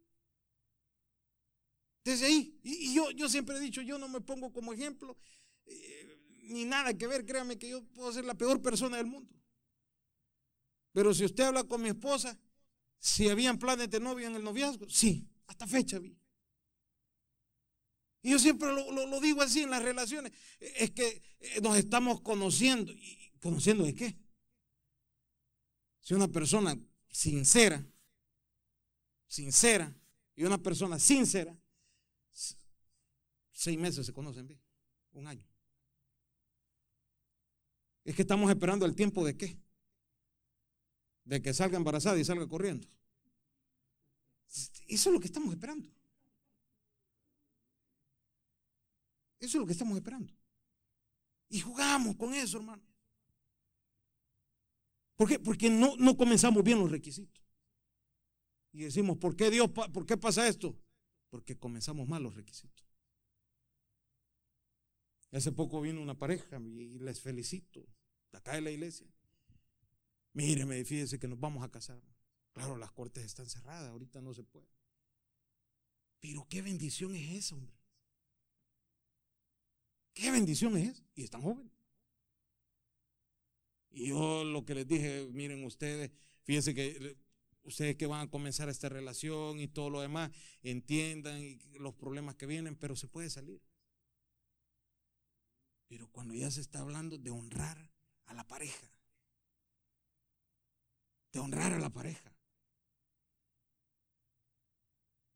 Desde 2.04 2.26
ahí. 2.26 2.60
Y, 2.64 2.94
yo, 2.94 3.12
yo 3.12 3.30
siempre 3.30 3.58
he 3.58 3.60
dicho, 3.60 3.82
yo 3.82 3.98
no 3.98 4.08
me 4.08 4.22
pongo 4.22 4.52
como 4.52 4.74
ejemplo, 4.74 5.18
eh, 5.66 6.18
ni 6.44 6.66
nada 6.66 6.98
que 6.98 7.08
ver, 7.08 7.26
créame 7.26 7.58
que 7.58 7.70
yo 7.70 7.84
puedo 7.94 8.12
ser 8.12 8.26
la 8.26 8.36
peor 8.36 8.62
persona 8.62 8.98
del 8.98 9.08
mundo. 9.08 9.34
Pero 10.92 11.14
si 11.14 11.26
usted 11.26 11.46
habla 11.46 11.64
con 11.64 11.82
mi 11.82 11.90
esposa, 11.90 12.38
si 13.00 13.30
habían 13.30 13.58
planes 13.58 13.90
de 13.90 14.00
novia 14.00 14.28
en 14.28 14.36
el 14.36 14.44
noviazgo, 14.44 14.90
sí, 14.90 15.28
hasta 15.48 15.68
fecha 15.68 16.00
vi. 16.00 16.18
Y 18.22 18.32
yo 18.32 18.40
siempre 18.40 18.70
lo, 18.72 19.20
digo 19.20 19.42
así 19.42 19.62
en 19.62 19.70
las 19.70 19.84
relaciones. 19.84 20.32
Es 20.60 20.92
que 20.92 21.22
eh, 21.40 21.62
nos 21.62 21.76
estamos 21.78 22.22
conociendo. 22.22 22.94
¿Y 22.94 23.34
conociendo 23.42 23.84
de 23.84 23.94
qué? 23.94 24.18
Si 26.00 26.14
una 26.14 26.30
persona 26.30 26.80
sincera, 27.10 27.86
sincera, 29.34 29.92
y 30.36 30.44
una 30.44 30.60
persona 30.60 31.00
sincera, 31.00 31.58
seis 33.52 33.80
meses 33.80 34.06
se 34.06 34.14
conocen 34.14 34.46
bien, 34.46 34.62
un 35.14 35.26
año. 35.26 35.48
Es 38.04 38.16
que 38.16 38.22
estamos 38.22 38.48
esperando 38.52 38.86
el 38.86 38.96
tiempo 38.96 39.26
de 39.26 39.36
qué? 39.36 39.58
De 41.24 41.42
que 41.42 41.52
salga 41.52 41.78
embarazada 41.78 42.20
y 42.20 42.26
salga 42.26 42.48
corriendo. 42.48 42.88
Eso 44.88 45.10
es 45.10 45.14
lo 45.14 45.20
que 45.20 45.28
estamos 45.28 45.52
esperando. 45.52 45.90
Eso 49.40 49.58
es 49.58 49.62
lo 49.62 49.66
que 49.66 49.72
estamos 49.72 49.98
esperando. 49.98 50.32
Y 51.50 51.60
jugamos 51.60 52.16
con 52.18 52.36
eso, 52.36 52.58
hermano. 52.58 52.84
¿Por 55.16 55.28
qué? 55.28 55.40
Porque 55.40 55.72
no, 55.72 55.96
no 55.98 56.16
comenzamos 56.16 56.64
bien 56.64 56.78
los 56.78 56.92
requisitos. 56.92 57.43
Y 58.74 58.84
decimos, 58.84 59.18
¿por 59.18 59.36
qué 59.36 59.52
Dios, 59.52 59.70
por 59.70 60.06
qué 60.06 60.18
pasa 60.18 60.48
esto? 60.48 60.78
Porque 61.30 61.58
comenzamos 61.58 62.08
mal 62.08 62.24
los 62.24 62.36
requisitos. 62.36 62.86
Hace 65.32 65.52
poco 65.52 65.82
vino 65.82 66.02
una 66.02 66.18
pareja 66.18 66.60
y 66.60 67.00
les 67.00 67.22
felicito, 67.22 67.88
de 68.32 68.38
acá 68.38 68.54
de 68.54 68.62
la 68.62 68.72
iglesia. 68.72 69.08
Míreme, 70.34 70.84
fíjese 70.84 71.20
que 71.20 71.28
nos 71.28 71.40
vamos 71.40 71.64
a 71.64 71.72
casar. 71.72 72.02
Claro, 72.52 72.78
las 72.78 72.92
cortes 72.92 73.24
están 73.24 73.48
cerradas, 73.48 73.90
ahorita 73.90 74.22
no 74.22 74.34
se 74.34 74.44
puede. 74.44 74.68
Pero 76.20 76.48
qué 76.50 76.62
bendición 76.62 77.16
es 77.16 77.32
esa, 77.32 77.56
hombre. 77.56 77.76
¿Qué 80.14 80.32
bendición 80.32 80.78
es? 80.78 81.04
Y 81.16 81.24
están 81.24 81.42
jóvenes. 81.42 81.74
Y 83.90 84.08
yo 84.10 84.44
lo 84.44 84.66
que 84.66 84.76
les 84.76 84.88
dije, 84.88 85.28
miren 85.32 85.64
ustedes, 85.64 86.12
fíjense 86.44 86.74
que 86.74 87.18
ustedes 87.64 87.96
que 87.96 88.08
van 88.08 88.28
a 88.28 88.30
comenzar 88.30 88.70
esta 88.70 88.90
relación 88.90 89.60
y 89.60 89.68
todo 89.68 89.90
lo 89.90 90.02
demás, 90.02 90.32
entiendan 90.62 91.60
los 91.80 91.94
problemas 91.96 92.36
que 92.36 92.46
vienen, 92.46 92.76
pero 92.76 92.96
se 92.96 93.08
puede 93.08 93.30
salir. 93.30 93.62
Pero 95.88 96.08
cuando 96.10 96.34
ya 96.34 96.50
se 96.50 96.62
está 96.62 96.80
hablando 96.80 97.18
de 97.18 97.30
honrar 97.30 97.92
a 98.26 98.34
la 98.34 98.46
pareja, 98.46 98.92
de 101.32 101.40
honrar 101.40 101.74
a 101.74 101.80
la 101.80 101.90
pareja. 101.90 102.36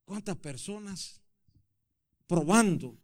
¿Cuántas 0.05 0.37
personas 0.37 1.21
probando 2.27 2.97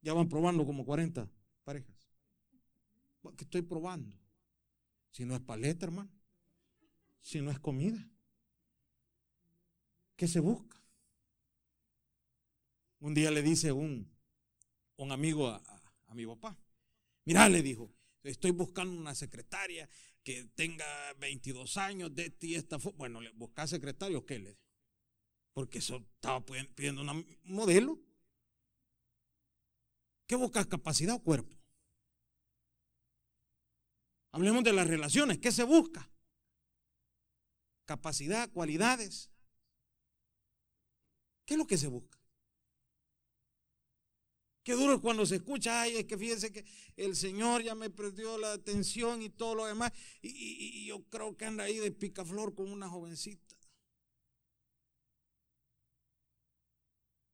ya 0.00 0.14
van 0.14 0.28
probando 0.28 0.64
como 0.64 0.84
40 0.84 1.28
parejas. 1.64 1.94
¿Qué 3.36 3.44
estoy 3.44 3.62
probando? 3.62 4.16
Si 5.10 5.24
no 5.24 5.34
es 5.34 5.40
paleta, 5.40 5.86
hermano. 5.86 6.10
Si 7.20 7.40
no 7.40 7.50
es 7.50 7.58
comida. 7.58 8.08
¿Qué 10.18 10.26
se 10.26 10.40
busca? 10.40 10.76
Un 12.98 13.14
día 13.14 13.30
le 13.30 13.40
dice 13.40 13.70
un, 13.70 14.10
un 14.96 15.12
amigo 15.12 15.46
a, 15.46 15.62
mi 16.12 16.26
papá. 16.26 16.58
Mira, 17.24 17.48
le 17.48 17.62
dijo, 17.62 17.94
estoy 18.24 18.50
buscando 18.50 19.00
una 19.00 19.14
secretaria 19.14 19.88
que 20.24 20.46
tenga 20.56 21.12
22 21.20 21.76
años 21.76 22.12
de 22.16 22.30
ti 22.30 22.56
esta 22.56 22.78
Bueno, 22.96 23.20
le 23.20 23.30
busca 23.30 23.68
secretario, 23.68 24.26
¿qué 24.26 24.40
le? 24.40 24.58
Porque 25.52 25.78
eso 25.78 26.04
estaba 26.16 26.44
pidiendo 26.44 27.02
una 27.02 27.14
modelo. 27.44 28.00
¿Qué 30.26 30.34
buscas, 30.34 30.66
capacidad 30.66 31.14
o 31.14 31.22
cuerpo? 31.22 31.56
Hablemos 34.32 34.64
de 34.64 34.72
las 34.72 34.88
relaciones. 34.88 35.38
¿Qué 35.38 35.52
se 35.52 35.62
busca? 35.62 36.10
Capacidad, 37.84 38.50
cualidades. 38.50 39.30
¿Qué 41.48 41.54
es 41.54 41.58
lo 41.58 41.66
que 41.66 41.78
se 41.78 41.86
busca? 41.86 42.18
Qué 44.62 44.74
duro 44.74 44.96
es 44.96 45.00
cuando 45.00 45.24
se 45.24 45.36
escucha, 45.36 45.80
ay, 45.80 45.96
es 45.96 46.04
que 46.04 46.18
fíjense 46.18 46.52
que 46.52 46.62
el 46.94 47.16
Señor 47.16 47.62
ya 47.62 47.74
me 47.74 47.88
perdió 47.88 48.36
la 48.36 48.52
atención 48.52 49.22
y 49.22 49.30
todo 49.30 49.54
lo 49.54 49.64
demás. 49.64 49.90
Y, 50.20 50.84
yo 50.84 51.02
creo 51.04 51.34
que 51.38 51.46
anda 51.46 51.64
ahí 51.64 51.78
de 51.78 51.90
picaflor 51.90 52.54
con 52.54 52.70
una 52.70 52.86
jovencita. 52.86 53.56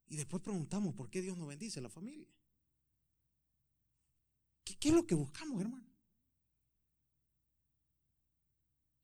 Y 0.06 0.14
después 0.14 0.40
preguntamos 0.44 0.94
por 0.94 1.10
qué 1.10 1.20
Dios 1.20 1.36
no 1.36 1.48
bendice 1.48 1.80
a 1.80 1.82
la 1.82 1.90
familia. 1.90 2.28
¿Qué, 4.62 4.90
es 4.90 4.94
lo 4.94 5.04
que 5.08 5.16
buscamos, 5.16 5.60
hermano? 5.60 5.92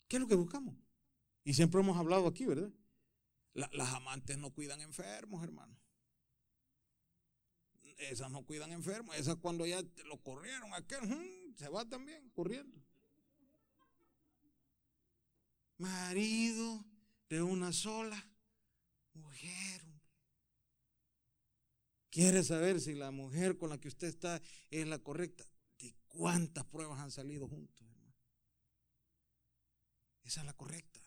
¿Qué 0.07 0.19
es 0.19 0.21
lo 0.21 0.29
que 0.29 0.37
buscamos? 0.37 0.77
Y 1.43 1.55
siempre 1.55 1.81
hemos 1.81 1.99
hablado 1.99 2.29
aquí, 2.29 2.47
¿verdad? 2.47 2.71
Las 3.55 3.95
amantes 3.95 4.39
no 4.39 4.51
cuidan 4.53 4.81
enfermos, 4.81 5.43
hermano. 5.43 5.77
Esas 7.99 8.31
no 8.31 8.45
cuidan 8.45 8.73
enfermos. 8.73 9.17
Esas 9.17 9.37
cuando 9.37 9.67
ya 9.67 9.83
lo 10.07 10.23
corrieron, 10.23 10.73
aquel 10.75 11.55
se 11.57 11.69
va 11.69 11.85
también 11.89 12.31
corriendo. 12.31 12.83
Marido 15.77 16.85
de 17.29 17.43
una 17.43 17.73
sola 17.73 18.29
mujer. 19.15 19.83
Quiere 22.11 22.43
saber 22.43 22.81
si 22.81 22.95
la 22.95 23.11
mujer 23.11 23.57
con 23.57 23.71
la 23.71 23.79
que 23.79 23.89
usted 23.89 24.09
está 24.09 24.41
es 24.71 24.87
la 24.87 24.99
correcta. 24.99 25.45
¿De 25.79 25.95
cuántas 26.09 26.65
pruebas 26.65 27.01
han 27.01 27.11
salido 27.11 27.49
juntos, 27.49 27.87
hermano? 27.87 28.15
Esa 30.25 30.41
es 30.41 30.47
la 30.47 30.55
correcta. 30.55 31.01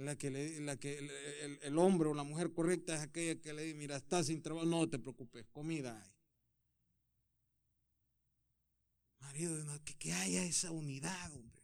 La 0.00 0.16
que, 0.16 0.30
la 0.60 0.76
que 0.76 0.98
el, 1.62 1.78
hombre 1.78 2.08
o 2.08 2.14
la 2.14 2.24
mujer 2.24 2.52
correcta 2.52 2.94
es 2.94 3.00
aquella 3.00 3.40
que 3.40 3.52
le 3.52 3.64
dice, 3.64 3.76
mira, 3.76 3.96
estás 3.96 4.26
sin 4.26 4.40
trabajo, 4.40 4.66
no 4.66 4.88
te 4.88 4.98
preocupes, 4.98 5.44
comida 5.52 6.00
hay. 6.02 6.10
Marido, 9.20 9.62
que, 9.98 10.12
haya 10.12 10.42
esa 10.44 10.70
unidad, 10.70 11.34
hombre. 11.34 11.62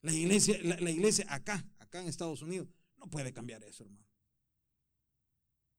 La 0.00 0.12
iglesia, 0.12 0.58
la 0.62 0.90
iglesia 0.90 1.26
acá, 1.28 1.66
acá 1.78 2.00
en 2.00 2.08
Estados 2.08 2.40
Unidos, 2.40 2.68
no 2.96 3.08
puede 3.10 3.32
cambiar 3.32 3.62
eso, 3.64 3.84
hermano 3.84 4.08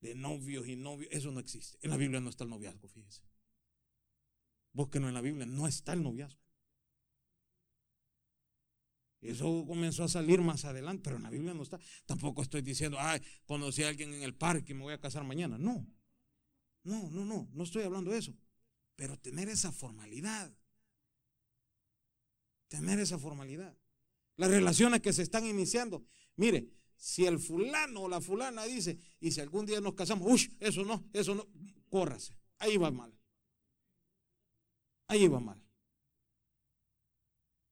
de 0.01 0.15
novios 0.15 0.67
y 0.67 0.75
novios, 0.75 1.11
eso 1.11 1.31
no 1.31 1.39
existe. 1.39 1.77
En 1.81 1.89
la 1.89 1.97
Biblia 1.97 2.19
no 2.19 2.29
está 2.29 2.43
el 2.43 2.49
noviazgo, 2.49 2.87
fíjese. 2.87 3.23
Búsquenlo 4.73 5.07
en 5.07 5.13
la 5.13 5.21
Biblia, 5.21 5.45
no 5.45 5.67
está 5.67 5.93
el 5.93 6.03
noviazgo. 6.03 6.39
Eso 9.21 9.65
comenzó 9.67 10.03
a 10.03 10.07
salir 10.07 10.41
más 10.41 10.63
adelante, 10.65 11.01
pero 11.03 11.17
en 11.17 11.23
la 11.23 11.29
Biblia 11.29 11.53
no 11.53 11.63
está. 11.63 11.79
Tampoco 12.05 12.41
estoy 12.41 12.61
diciendo, 12.61 12.97
ay, 12.99 13.21
conocí 13.45 13.83
a 13.83 13.89
alguien 13.89 14.13
en 14.13 14.23
el 14.23 14.33
parque 14.33 14.71
y 14.71 14.75
me 14.75 14.83
voy 14.83 14.93
a 14.93 14.99
casar 14.99 15.23
mañana. 15.23 15.57
No, 15.57 15.85
no, 16.83 17.09
no, 17.09 17.25
no, 17.25 17.49
no 17.51 17.63
estoy 17.63 17.83
hablando 17.83 18.11
de 18.11 18.19
eso. 18.19 18.33
Pero 18.95 19.17
tener 19.17 19.49
esa 19.49 19.71
formalidad, 19.71 20.53
tener 22.69 22.99
esa 22.99 23.19
formalidad. 23.19 23.77
Las 24.37 24.49
relaciones 24.49 25.01
que 25.01 25.11
se 25.11 25.23
están 25.23 25.45
iniciando. 25.45 26.05
Mire, 26.37 26.69
si 26.95 27.25
el 27.25 27.39
fulano 27.39 28.01
o 28.01 28.09
la 28.09 28.21
fulana 28.21 28.63
dice, 28.63 28.97
y 29.19 29.31
si 29.31 29.41
algún 29.41 29.65
día 29.65 29.81
nos 29.81 29.95
casamos, 29.95 30.27
uy, 30.29 30.57
eso 30.61 30.83
no, 30.83 31.09
eso 31.11 31.35
no, 31.35 31.47
córrase. 31.89 32.37
Ahí 32.57 32.77
va 32.77 32.91
mal. 32.91 33.13
Ahí 35.07 35.27
va 35.27 35.39
mal. 35.39 35.68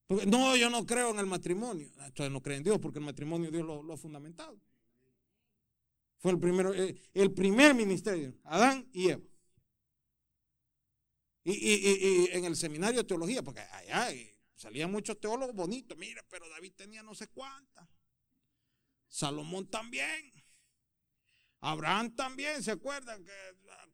No, 0.08 0.56
yo 0.56 0.70
no 0.70 0.86
creo 0.86 1.10
en 1.10 1.18
el 1.18 1.26
matrimonio. 1.26 1.90
Entonces 2.00 2.32
no 2.32 2.40
creen 2.40 2.58
en 2.58 2.64
Dios 2.64 2.78
porque 2.80 2.98
el 2.98 3.04
matrimonio 3.04 3.50
Dios 3.50 3.64
lo, 3.64 3.92
ha 3.92 3.96
fundamentado. 3.96 4.58
Fue 6.18 6.32
el, 6.32 6.38
primero, 6.38 6.74
eh, 6.74 7.00
el 7.14 7.32
primer 7.32 7.74
ministerio, 7.74 8.34
Adán 8.44 8.88
y 8.92 9.10
Eva. 9.10 9.22
Y, 11.44 12.28
en 12.32 12.44
el 12.44 12.56
seminario 12.56 13.00
de 13.00 13.06
teología, 13.06 13.42
porque 13.42 13.60
allá 13.60 14.08
salían 14.54 14.90
muchos 14.90 15.18
teólogos 15.18 15.54
bonitos, 15.54 15.96
mira, 15.96 16.22
pero 16.28 16.48
David 16.48 16.72
tenía 16.76 17.02
no 17.02 17.14
sé 17.14 17.28
cuántas. 17.28 17.88
Salomón 19.06 19.68
también. 19.68 20.32
Abraham 21.60 22.14
también, 22.14 22.62
¿se 22.62 22.72
acuerdan? 22.72 23.24
Que 23.24 23.32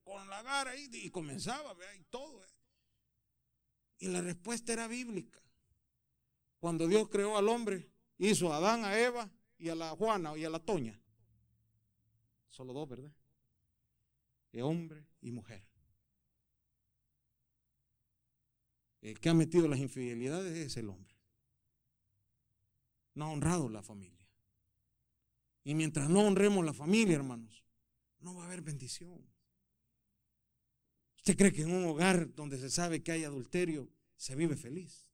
con 0.03 0.29
la 0.29 0.43
gara 0.43 0.77
y 0.77 1.11
comenzaba, 1.11 1.75
y 1.99 2.05
todo. 2.05 2.43
Eh. 2.45 2.49
Y 3.99 4.09
la 4.09 4.21
respuesta 4.21 4.73
era 4.73 4.87
bíblica. 4.89 5.44
Cuando 6.65 6.89
Dios 6.89 7.11
creó 7.11 7.37
al 7.37 7.51
hombre, 7.51 7.91
hizo 8.17 8.51
a 8.51 8.57
Adán, 8.57 8.87
a 8.87 8.99
Eva 8.99 9.31
y 9.59 9.69
a 9.69 9.75
la 9.75 9.91
Juana 9.91 10.35
y 10.35 10.47
a 10.47 10.49
la 10.49 10.61
Toña. 10.61 10.99
Solo 12.49 12.73
dos, 12.73 12.89
¿verdad? 12.89 13.13
Hombre 14.63 15.07
y 15.21 15.31
mujer. 15.31 15.69
El 19.03 19.21
que 19.21 19.29
ha 19.29 19.35
metido 19.35 19.69
las 19.69 19.79
infidelidades 19.79 20.57
es 20.57 20.79
el 20.79 20.89
hombre. 20.89 21.15
No 23.13 23.27
ha 23.27 23.33
honrado 23.33 23.69
la 23.69 23.83
familia. 23.83 24.27
Y 25.65 25.75
mientras 25.75 26.09
no 26.09 26.27
honremos 26.27 26.65
la 26.65 26.73
familia, 26.73 27.17
hermanos, 27.17 27.63
no 28.21 28.37
va 28.37 28.45
a 28.45 28.47
haber 28.47 28.63
bendición. 28.63 29.31
¿Usted 31.19 31.37
cree 31.37 31.53
que 31.53 31.61
en 31.61 31.75
un 31.75 31.85
hogar 31.85 32.35
donde 32.35 32.57
se 32.57 32.71
sabe 32.71 33.03
que 33.03 33.13
hay 33.13 33.25
adulterio 33.25 33.93
se 34.17 34.35
vive 34.35 34.57
feliz? 34.57 35.11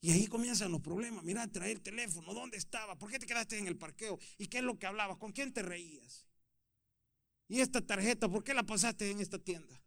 Y 0.00 0.12
ahí 0.12 0.26
comienzan 0.26 0.70
los 0.70 0.80
problemas. 0.80 1.24
Mira, 1.24 1.46
traer 1.48 1.76
el 1.76 1.82
teléfono. 1.82 2.32
¿Dónde 2.32 2.56
estaba? 2.56 2.96
¿Por 2.96 3.10
qué 3.10 3.18
te 3.18 3.26
quedaste 3.26 3.58
en 3.58 3.66
el 3.66 3.76
parqueo? 3.76 4.18
¿Y 4.38 4.46
qué 4.46 4.58
es 4.58 4.64
lo 4.64 4.78
que 4.78 4.86
hablabas? 4.86 5.16
¿Con 5.18 5.32
quién 5.32 5.52
te 5.52 5.62
reías? 5.62 6.26
¿Y 7.48 7.60
esta 7.60 7.80
tarjeta? 7.80 8.28
¿Por 8.28 8.44
qué 8.44 8.54
la 8.54 8.62
pasaste 8.62 9.10
en 9.10 9.20
esta 9.20 9.38
tienda? 9.38 9.82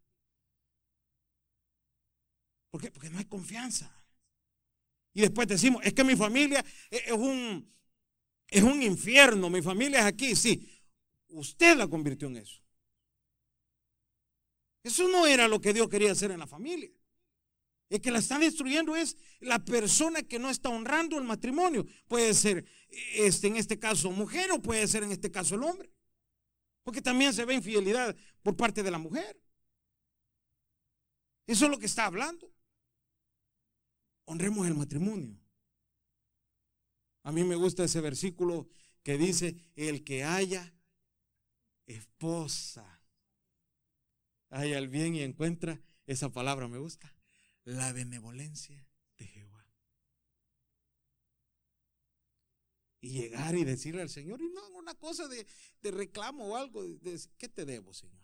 ¿Por 2.69 2.81
qué? 2.81 2.91
Porque 2.91 3.09
no 3.09 3.19
hay 3.19 3.25
confianza. 3.25 3.89
Y 5.13 5.21
después 5.21 5.47
decimos, 5.47 5.81
es 5.85 5.93
que 5.93 6.03
mi 6.03 6.15
familia 6.15 6.63
es 6.89 7.11
un, 7.11 7.69
es 8.47 8.63
un 8.63 8.81
infierno, 8.81 9.49
mi 9.49 9.61
familia 9.61 9.99
es 9.99 10.05
aquí, 10.05 10.35
sí. 10.35 10.69
Usted 11.29 11.77
la 11.77 11.87
convirtió 11.87 12.27
en 12.27 12.37
eso. 12.37 12.61
Eso 14.83 15.07
no 15.09 15.27
era 15.27 15.47
lo 15.47 15.61
que 15.61 15.73
Dios 15.73 15.87
quería 15.89 16.11
hacer 16.11 16.31
en 16.31 16.39
la 16.39 16.47
familia. 16.47 16.91
El 17.91 18.01
que 18.01 18.09
la 18.09 18.17
está 18.17 18.39
destruyendo 18.39 18.95
es 18.95 19.17
la 19.41 19.59
persona 19.63 20.23
que 20.23 20.39
no 20.39 20.49
está 20.49 20.69
honrando 20.69 21.17
el 21.17 21.25
matrimonio. 21.25 21.85
Puede 22.07 22.33
ser 22.33 22.65
este, 23.13 23.47
en 23.47 23.57
este 23.57 23.77
caso 23.77 24.09
mujer 24.11 24.49
o 24.51 24.61
puede 24.61 24.87
ser 24.87 25.03
en 25.03 25.11
este 25.11 25.29
caso 25.29 25.55
el 25.55 25.63
hombre. 25.63 25.91
Porque 26.83 27.01
también 27.01 27.33
se 27.33 27.45
ve 27.45 27.53
infidelidad 27.53 28.15
por 28.41 28.55
parte 28.55 28.81
de 28.81 28.89
la 28.89 28.97
mujer. 28.97 29.39
Eso 31.45 31.65
es 31.65 31.71
lo 31.71 31.77
que 31.77 31.85
está 31.85 32.05
hablando 32.05 32.51
honremos 34.31 34.65
el 34.65 34.75
matrimonio. 34.75 35.37
A 37.23 37.31
mí 37.33 37.43
me 37.43 37.55
gusta 37.55 37.83
ese 37.83 37.99
versículo 37.99 38.69
que 39.03 39.17
dice, 39.17 39.57
el 39.75 40.03
que 40.05 40.23
haya 40.23 40.73
esposa, 41.85 43.03
haya 44.49 44.77
el 44.77 44.87
bien 44.87 45.15
y 45.15 45.21
encuentra, 45.21 45.81
esa 46.07 46.29
palabra 46.29 46.69
me 46.69 46.77
gusta, 46.77 47.13
la 47.63 47.91
benevolencia 47.91 48.87
de 49.17 49.27
Jehová. 49.27 49.67
Y 53.01 53.09
llegar 53.13 53.55
y 53.55 53.63
decirle 53.63 54.01
al 54.01 54.09
Señor, 54.09 54.41
y 54.41 54.49
no 54.49 54.67
una 54.77 54.93
cosa 54.95 55.27
de, 55.27 55.45
reclamo 55.91 56.49
o 56.49 56.55
algo, 56.55 56.83
de, 56.83 57.19
¿qué 57.37 57.49
te 57.49 57.65
debo, 57.65 57.93
Señor? 57.93 58.23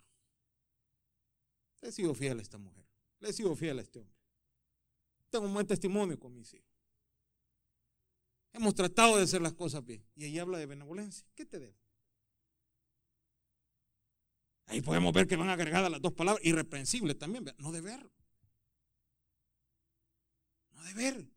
Le 1.80 1.88
he 1.88 1.92
sido 1.92 2.14
fiel 2.14 2.38
a 2.38 2.42
esta 2.42 2.58
mujer, 2.58 2.86
le 3.20 3.28
he 3.28 3.32
sido 3.32 3.54
fiel 3.56 3.78
a 3.78 3.82
este 3.82 4.00
hombre. 4.00 4.16
Tengo 5.30 5.46
un 5.46 5.54
buen 5.54 5.66
testimonio 5.66 6.18
con 6.18 6.34
mis 6.34 6.54
hijos. 6.54 6.68
Hemos 8.52 8.74
tratado 8.74 9.16
de 9.16 9.24
hacer 9.24 9.42
las 9.42 9.52
cosas 9.52 9.84
bien. 9.84 10.04
Y 10.14 10.24
ahí 10.24 10.38
habla 10.38 10.58
de 10.58 10.66
benevolencia. 10.66 11.26
¿Qué 11.34 11.44
te 11.44 11.58
debo? 11.58 11.76
Ahí 14.66 14.80
podemos 14.80 15.12
ver 15.12 15.26
que 15.26 15.36
van 15.36 15.48
agregadas 15.48 15.90
las 15.90 16.00
dos 16.00 16.12
palabras. 16.14 16.44
Irreprensible 16.44 17.14
también. 17.14 17.44
No 17.58 17.72
deber. 17.72 18.10
No 20.88 20.94
deber. 20.94 21.28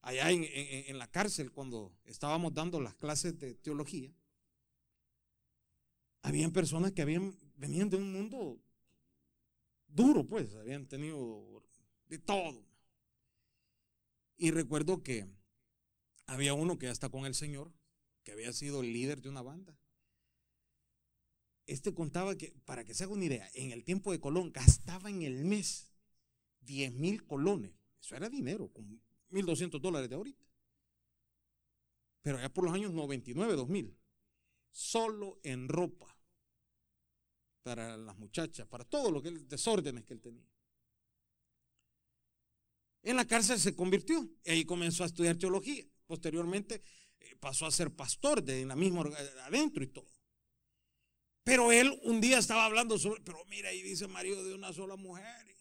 Allá 0.00 0.30
en, 0.30 0.44
en, 0.44 0.98
la 0.98 1.06
cárcel, 1.06 1.52
cuando 1.52 1.96
estábamos 2.04 2.52
dando 2.52 2.80
las 2.80 2.94
clases 2.96 3.38
de 3.38 3.54
teología, 3.54 4.12
habían 6.22 6.52
personas 6.52 6.92
que 6.92 7.02
habían, 7.02 7.38
venían 7.54 7.88
de 7.88 7.96
un 7.96 8.12
mundo 8.12 8.60
duro, 9.86 10.26
pues, 10.26 10.54
habían 10.56 10.86
tenido 10.86 11.64
de 12.06 12.18
todo. 12.18 12.66
Y 14.36 14.50
recuerdo 14.50 15.04
que 15.04 15.28
había 16.26 16.54
uno 16.54 16.78
que 16.78 16.86
ya 16.86 16.92
está 16.92 17.08
con 17.08 17.24
el 17.24 17.34
Señor, 17.34 17.72
que 18.24 18.32
había 18.32 18.52
sido 18.52 18.80
el 18.80 18.92
líder 18.92 19.20
de 19.22 19.28
una 19.28 19.42
banda. 19.42 19.78
Este 21.66 21.94
contaba 21.94 22.36
que, 22.36 22.52
para 22.64 22.84
que 22.84 22.92
se 22.92 23.04
haga 23.04 23.12
una 23.12 23.24
idea, 23.24 23.48
en 23.54 23.70
el 23.70 23.84
tiempo 23.84 24.10
de 24.10 24.18
Colón 24.18 24.50
gastaba 24.52 25.10
en 25.10 25.22
el 25.22 25.44
mes 25.44 25.91
10 26.62 26.94
mil 26.94 27.24
colones. 27.24 27.72
Eso 28.00 28.16
era 28.16 28.28
dinero, 28.28 28.68
con 28.68 29.00
1.200 29.30 29.80
dólares 29.80 30.08
de 30.08 30.16
ahorita. 30.16 30.44
Pero 32.22 32.40
ya 32.40 32.48
por 32.48 32.64
los 32.64 32.72
años 32.72 32.92
99, 32.92 33.54
2000, 33.54 33.96
solo 34.70 35.38
en 35.42 35.68
ropa 35.68 36.16
para 37.62 37.96
las 37.96 38.16
muchachas, 38.16 38.66
para 38.66 38.84
todo 38.84 39.10
lo 39.10 39.22
que 39.22 39.28
él, 39.28 39.48
desórdenes 39.48 40.04
que 40.04 40.14
él 40.14 40.20
tenía. 40.20 40.46
En 43.02 43.16
la 43.16 43.26
cárcel 43.26 43.58
se 43.58 43.74
convirtió 43.74 44.28
y 44.44 44.50
ahí 44.50 44.64
comenzó 44.64 45.02
a 45.02 45.06
estudiar 45.06 45.36
teología. 45.36 45.84
Posteriormente 46.06 46.82
eh, 47.18 47.36
pasó 47.40 47.66
a 47.66 47.70
ser 47.70 47.90
pastor 47.90 48.42
de 48.42 48.64
la 48.64 48.76
misma 48.76 49.02
adentro 49.44 49.82
y 49.82 49.88
todo. 49.88 50.06
Pero 51.44 51.72
él 51.72 51.98
un 52.04 52.20
día 52.20 52.38
estaba 52.38 52.64
hablando 52.64 52.98
sobre, 52.98 53.20
pero 53.22 53.44
mira, 53.46 53.70
ahí 53.70 53.82
dice 53.82 54.06
marido 54.06 54.44
de 54.44 54.54
una 54.54 54.72
sola 54.72 54.94
mujer. 54.94 55.51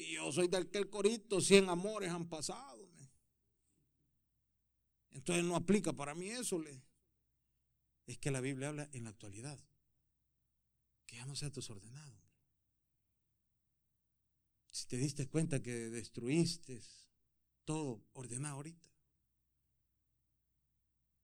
Y 0.00 0.14
yo 0.14 0.32
soy 0.32 0.48
del 0.48 0.70
que 0.70 0.78
el 0.78 0.88
corito, 0.88 1.42
cien 1.42 1.68
amores 1.68 2.10
han 2.10 2.26
pasado. 2.26 2.88
Entonces 5.10 5.44
no 5.44 5.56
aplica 5.56 5.92
para 5.92 6.14
mí 6.14 6.30
eso. 6.30 6.62
Es 8.06 8.18
que 8.18 8.30
la 8.30 8.40
Biblia 8.40 8.68
habla 8.68 8.88
en 8.92 9.04
la 9.04 9.10
actualidad. 9.10 9.62
Que 11.04 11.16
ya 11.16 11.26
no 11.26 11.36
sea 11.36 11.50
desordenado. 11.50 12.18
Si 14.70 14.86
te 14.86 14.96
diste 14.96 15.28
cuenta 15.28 15.60
que 15.60 15.90
destruiste 15.90 16.80
todo 17.66 18.02
ordenado 18.14 18.56
ahorita. 18.56 18.88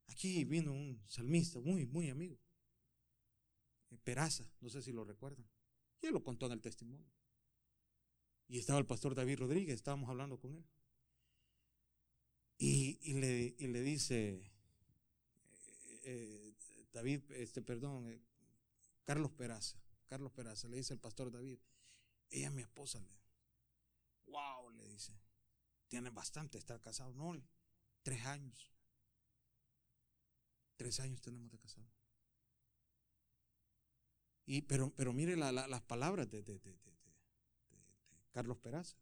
Aquí 0.08 0.44
vino 0.44 0.72
un 0.72 1.02
salmista 1.06 1.60
muy, 1.60 1.86
muy 1.86 2.10
amigo. 2.10 2.38
Eh, 3.90 3.98
Peraza, 4.04 4.44
no 4.60 4.68
sé 4.68 4.82
si 4.82 4.92
lo 4.92 5.04
recuerdan. 5.04 5.48
Y 6.02 6.06
él 6.08 6.12
lo 6.12 6.22
contó 6.22 6.44
en 6.44 6.52
el 6.52 6.60
testimonio. 6.60 7.15
Y 8.48 8.58
estaba 8.58 8.78
el 8.78 8.86
pastor 8.86 9.14
David 9.14 9.40
Rodríguez, 9.40 9.74
estábamos 9.74 10.08
hablando 10.08 10.38
con 10.38 10.54
él. 10.54 10.64
Y, 12.58 13.14
le, 13.14 13.54
le, 13.58 13.82
dice, 13.82 14.50
eh, 16.04 16.54
eh, 16.76 16.86
David, 16.92 17.22
este, 17.32 17.60
perdón, 17.60 18.22
Carlos 19.04 19.30
Peraza, 19.32 19.78
Carlos 20.06 20.32
Peraza, 20.32 20.68
le 20.68 20.78
dice 20.78 20.94
al 20.94 21.00
pastor 21.00 21.30
David, 21.30 21.58
ella 22.30 22.46
es 22.46 22.52
mi 22.52 22.62
esposa. 22.62 23.04
Wow, 24.26 24.70
le 24.70 24.86
dice. 24.88 25.12
Tiene 25.88 26.10
bastante 26.10 26.58
estar 26.58 26.80
casado. 26.80 27.12
No, 27.14 27.40
tres 28.02 28.24
años. 28.26 28.72
Tres 30.76 31.00
años 31.00 31.20
tenemos 31.20 31.50
de 31.50 31.58
casado. 31.58 31.86
Y, 34.46 34.62
pero, 34.62 34.92
pero 34.94 35.12
mire 35.12 35.36
las 35.36 35.82
palabras 35.82 36.30
de, 36.30 36.42
de, 36.42 36.58
Carlos 38.36 38.58
Peraza. 38.58 38.98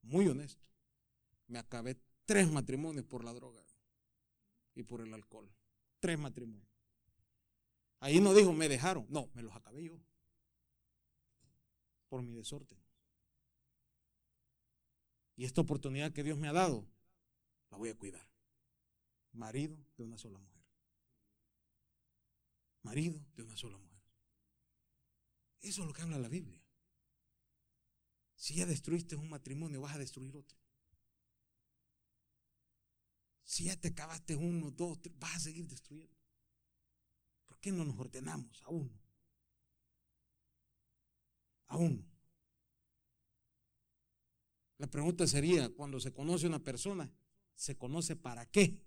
Muy 0.00 0.26
honesto. 0.26 0.64
Me 1.48 1.58
acabé 1.58 2.00
tres 2.24 2.50
matrimonios 2.50 3.04
por 3.04 3.22
la 3.22 3.34
droga 3.34 3.62
y 4.74 4.84
por 4.84 5.02
el 5.02 5.12
alcohol. 5.12 5.54
Tres 6.00 6.18
matrimonios. 6.18 6.66
Ahí 8.00 8.20
no 8.20 8.32
dijo, 8.32 8.54
me 8.54 8.70
dejaron. 8.70 9.04
No, 9.10 9.28
me 9.34 9.42
los 9.42 9.54
acabé 9.54 9.84
yo. 9.84 10.00
Por 12.08 12.22
mi 12.22 12.32
desorden. 12.32 12.82
Y 15.36 15.44
esta 15.44 15.60
oportunidad 15.60 16.14
que 16.14 16.22
Dios 16.22 16.38
me 16.38 16.48
ha 16.48 16.54
dado, 16.54 16.88
la 17.70 17.76
voy 17.76 17.90
a 17.90 17.98
cuidar. 17.98 18.26
Marido 19.32 19.76
de 19.98 20.04
una 20.04 20.16
sola 20.16 20.38
mujer. 20.38 20.64
Marido 22.80 23.20
de 23.36 23.42
una 23.42 23.58
sola 23.58 23.76
mujer. 23.76 24.00
Eso 25.60 25.82
es 25.82 25.86
lo 25.86 25.92
que 25.92 26.00
habla 26.00 26.18
la 26.18 26.28
Biblia. 26.28 26.57
Si 28.38 28.54
ya 28.54 28.66
destruiste 28.66 29.16
un 29.16 29.28
matrimonio, 29.28 29.80
vas 29.80 29.96
a 29.96 29.98
destruir 29.98 30.36
otro. 30.36 30.56
Si 33.42 33.64
ya 33.64 33.76
te 33.76 33.88
acabaste 33.88 34.36
uno, 34.36 34.70
dos, 34.70 35.02
tres, 35.02 35.18
vas 35.18 35.34
a 35.34 35.40
seguir 35.40 35.66
destruyendo. 35.66 36.16
¿Por 37.46 37.58
qué 37.58 37.72
no 37.72 37.84
nos 37.84 37.98
ordenamos 37.98 38.62
a 38.62 38.68
uno? 38.68 38.96
A 41.66 41.76
uno. 41.78 42.04
La 44.78 44.86
pregunta 44.86 45.26
sería, 45.26 45.68
cuando 45.70 45.98
se 45.98 46.12
conoce 46.12 46.46
una 46.46 46.62
persona, 46.62 47.12
¿se 47.56 47.76
conoce 47.76 48.14
para 48.14 48.46
qué? 48.46 48.80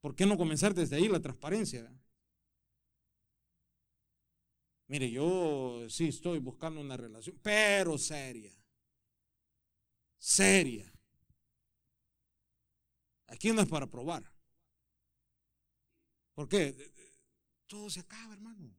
¿Por 0.00 0.14
qué 0.14 0.26
no 0.26 0.36
comenzar 0.36 0.74
desde 0.74 0.94
ahí 0.94 1.08
la 1.08 1.20
transparencia? 1.20 1.92
Mire, 4.86 5.10
yo 5.10 5.86
sí 5.88 6.08
estoy 6.08 6.38
buscando 6.38 6.80
una 6.80 6.96
relación, 6.96 7.38
pero 7.42 7.96
seria. 7.98 8.52
Seria. 10.18 10.92
Aquí 13.26 13.52
no 13.52 13.62
es 13.62 13.68
para 13.68 13.86
probar. 13.86 14.30
¿Por 16.34 16.48
qué? 16.48 16.92
Todo 17.66 17.88
se 17.88 18.00
acaba, 18.00 18.34
hermano. 18.34 18.76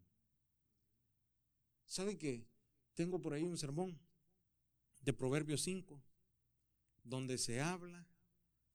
¿Sabe 1.86 2.18
que 2.18 2.46
tengo 2.96 3.22
por 3.22 3.34
ahí 3.34 3.44
un 3.44 3.58
sermón 3.58 4.00
de 5.02 5.14
Proverbios 5.14 5.62
5, 5.62 6.02
donde 7.04 7.38
se 7.38 7.62
habla 7.62 8.08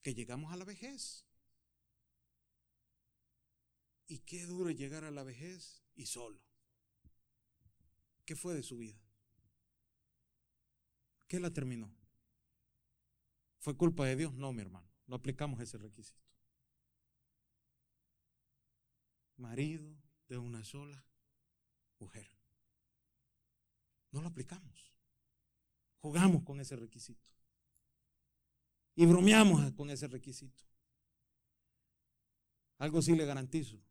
que 0.02 0.14
llegamos 0.14 0.52
a 0.52 0.56
la 0.56 0.64
vejez. 0.64 1.26
Y 4.06 4.18
qué 4.20 4.46
duro 4.46 4.70
llegar 4.70 5.04
a 5.04 5.10
la 5.10 5.22
vejez 5.22 5.82
y 5.94 6.06
solo. 6.06 6.40
¿Qué 8.30 8.36
fue 8.36 8.54
de 8.54 8.62
su 8.62 8.76
vida? 8.76 8.96
¿Qué 11.26 11.40
la 11.40 11.52
terminó? 11.52 11.92
¿Fue 13.58 13.76
culpa 13.76 14.06
de 14.06 14.14
Dios? 14.14 14.34
No, 14.34 14.52
mi 14.52 14.62
hermano. 14.62 14.88
No 15.08 15.16
aplicamos 15.16 15.58
ese 15.58 15.78
requisito. 15.78 16.22
Marido 19.36 19.92
de 20.28 20.38
una 20.38 20.62
sola 20.62 21.04
mujer. 21.98 22.30
No 24.12 24.22
lo 24.22 24.28
aplicamos 24.28 24.94
jugamos 25.98 26.44
con 26.44 26.60
ese 26.60 26.76
requisito. 26.76 27.32
Y 28.94 29.06
bromeamos 29.06 29.72
con 29.72 29.90
ese 29.90 30.06
requisito. 30.06 30.62
Algo 32.78 33.02
sí 33.02 33.16
le 33.16 33.26
garantizo. 33.26 33.82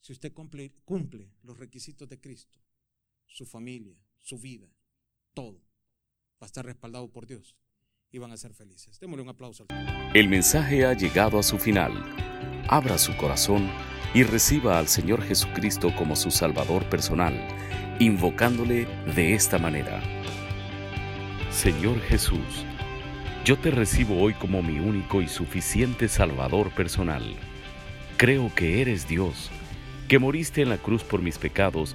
Si 0.00 0.12
usted 0.12 0.32
cumple, 0.32 0.72
cumple 0.84 1.30
los 1.44 1.56
requisitos 1.56 2.08
de 2.08 2.20
Cristo, 2.20 2.65
su 3.26 3.46
familia, 3.46 3.96
su 4.18 4.38
vida, 4.38 4.68
todo, 5.34 5.60
va 6.40 6.44
a 6.44 6.46
estar 6.46 6.64
respaldado 6.64 7.10
por 7.10 7.26
Dios 7.26 7.56
y 8.10 8.18
van 8.18 8.32
a 8.32 8.36
ser 8.36 8.54
felices. 8.54 8.98
Démosle 9.00 9.22
un 9.22 9.28
aplauso. 9.28 9.66
El 10.14 10.28
mensaje 10.28 10.84
ha 10.84 10.94
llegado 10.94 11.38
a 11.38 11.42
su 11.42 11.58
final. 11.58 11.92
Abra 12.68 12.98
su 12.98 13.16
corazón 13.16 13.70
y 14.14 14.22
reciba 14.22 14.78
al 14.78 14.88
Señor 14.88 15.22
Jesucristo 15.22 15.94
como 15.96 16.16
su 16.16 16.30
Salvador 16.30 16.88
personal, 16.88 17.34
invocándole 18.00 18.86
de 19.14 19.34
esta 19.34 19.58
manera. 19.58 20.00
Señor 21.50 22.00
Jesús, 22.00 22.64
yo 23.44 23.58
te 23.58 23.70
recibo 23.70 24.20
hoy 24.20 24.34
como 24.34 24.62
mi 24.62 24.78
único 24.78 25.22
y 25.22 25.28
suficiente 25.28 26.08
Salvador 26.08 26.74
personal. 26.74 27.36
Creo 28.16 28.52
que 28.54 28.80
eres 28.80 29.06
Dios, 29.06 29.50
que 30.08 30.18
moriste 30.18 30.62
en 30.62 30.70
la 30.70 30.78
cruz 30.78 31.04
por 31.04 31.22
mis 31.22 31.38
pecados 31.38 31.94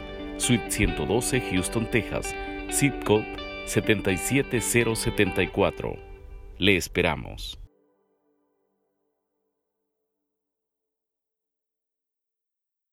Suite 0.41 0.71
112, 0.71 1.39
Houston, 1.51 1.85
Texas, 1.91 2.33
zip 2.71 3.03
code 3.03 3.27
77074. 3.67 5.99
Le 6.57 6.75
esperamos. 6.75 7.60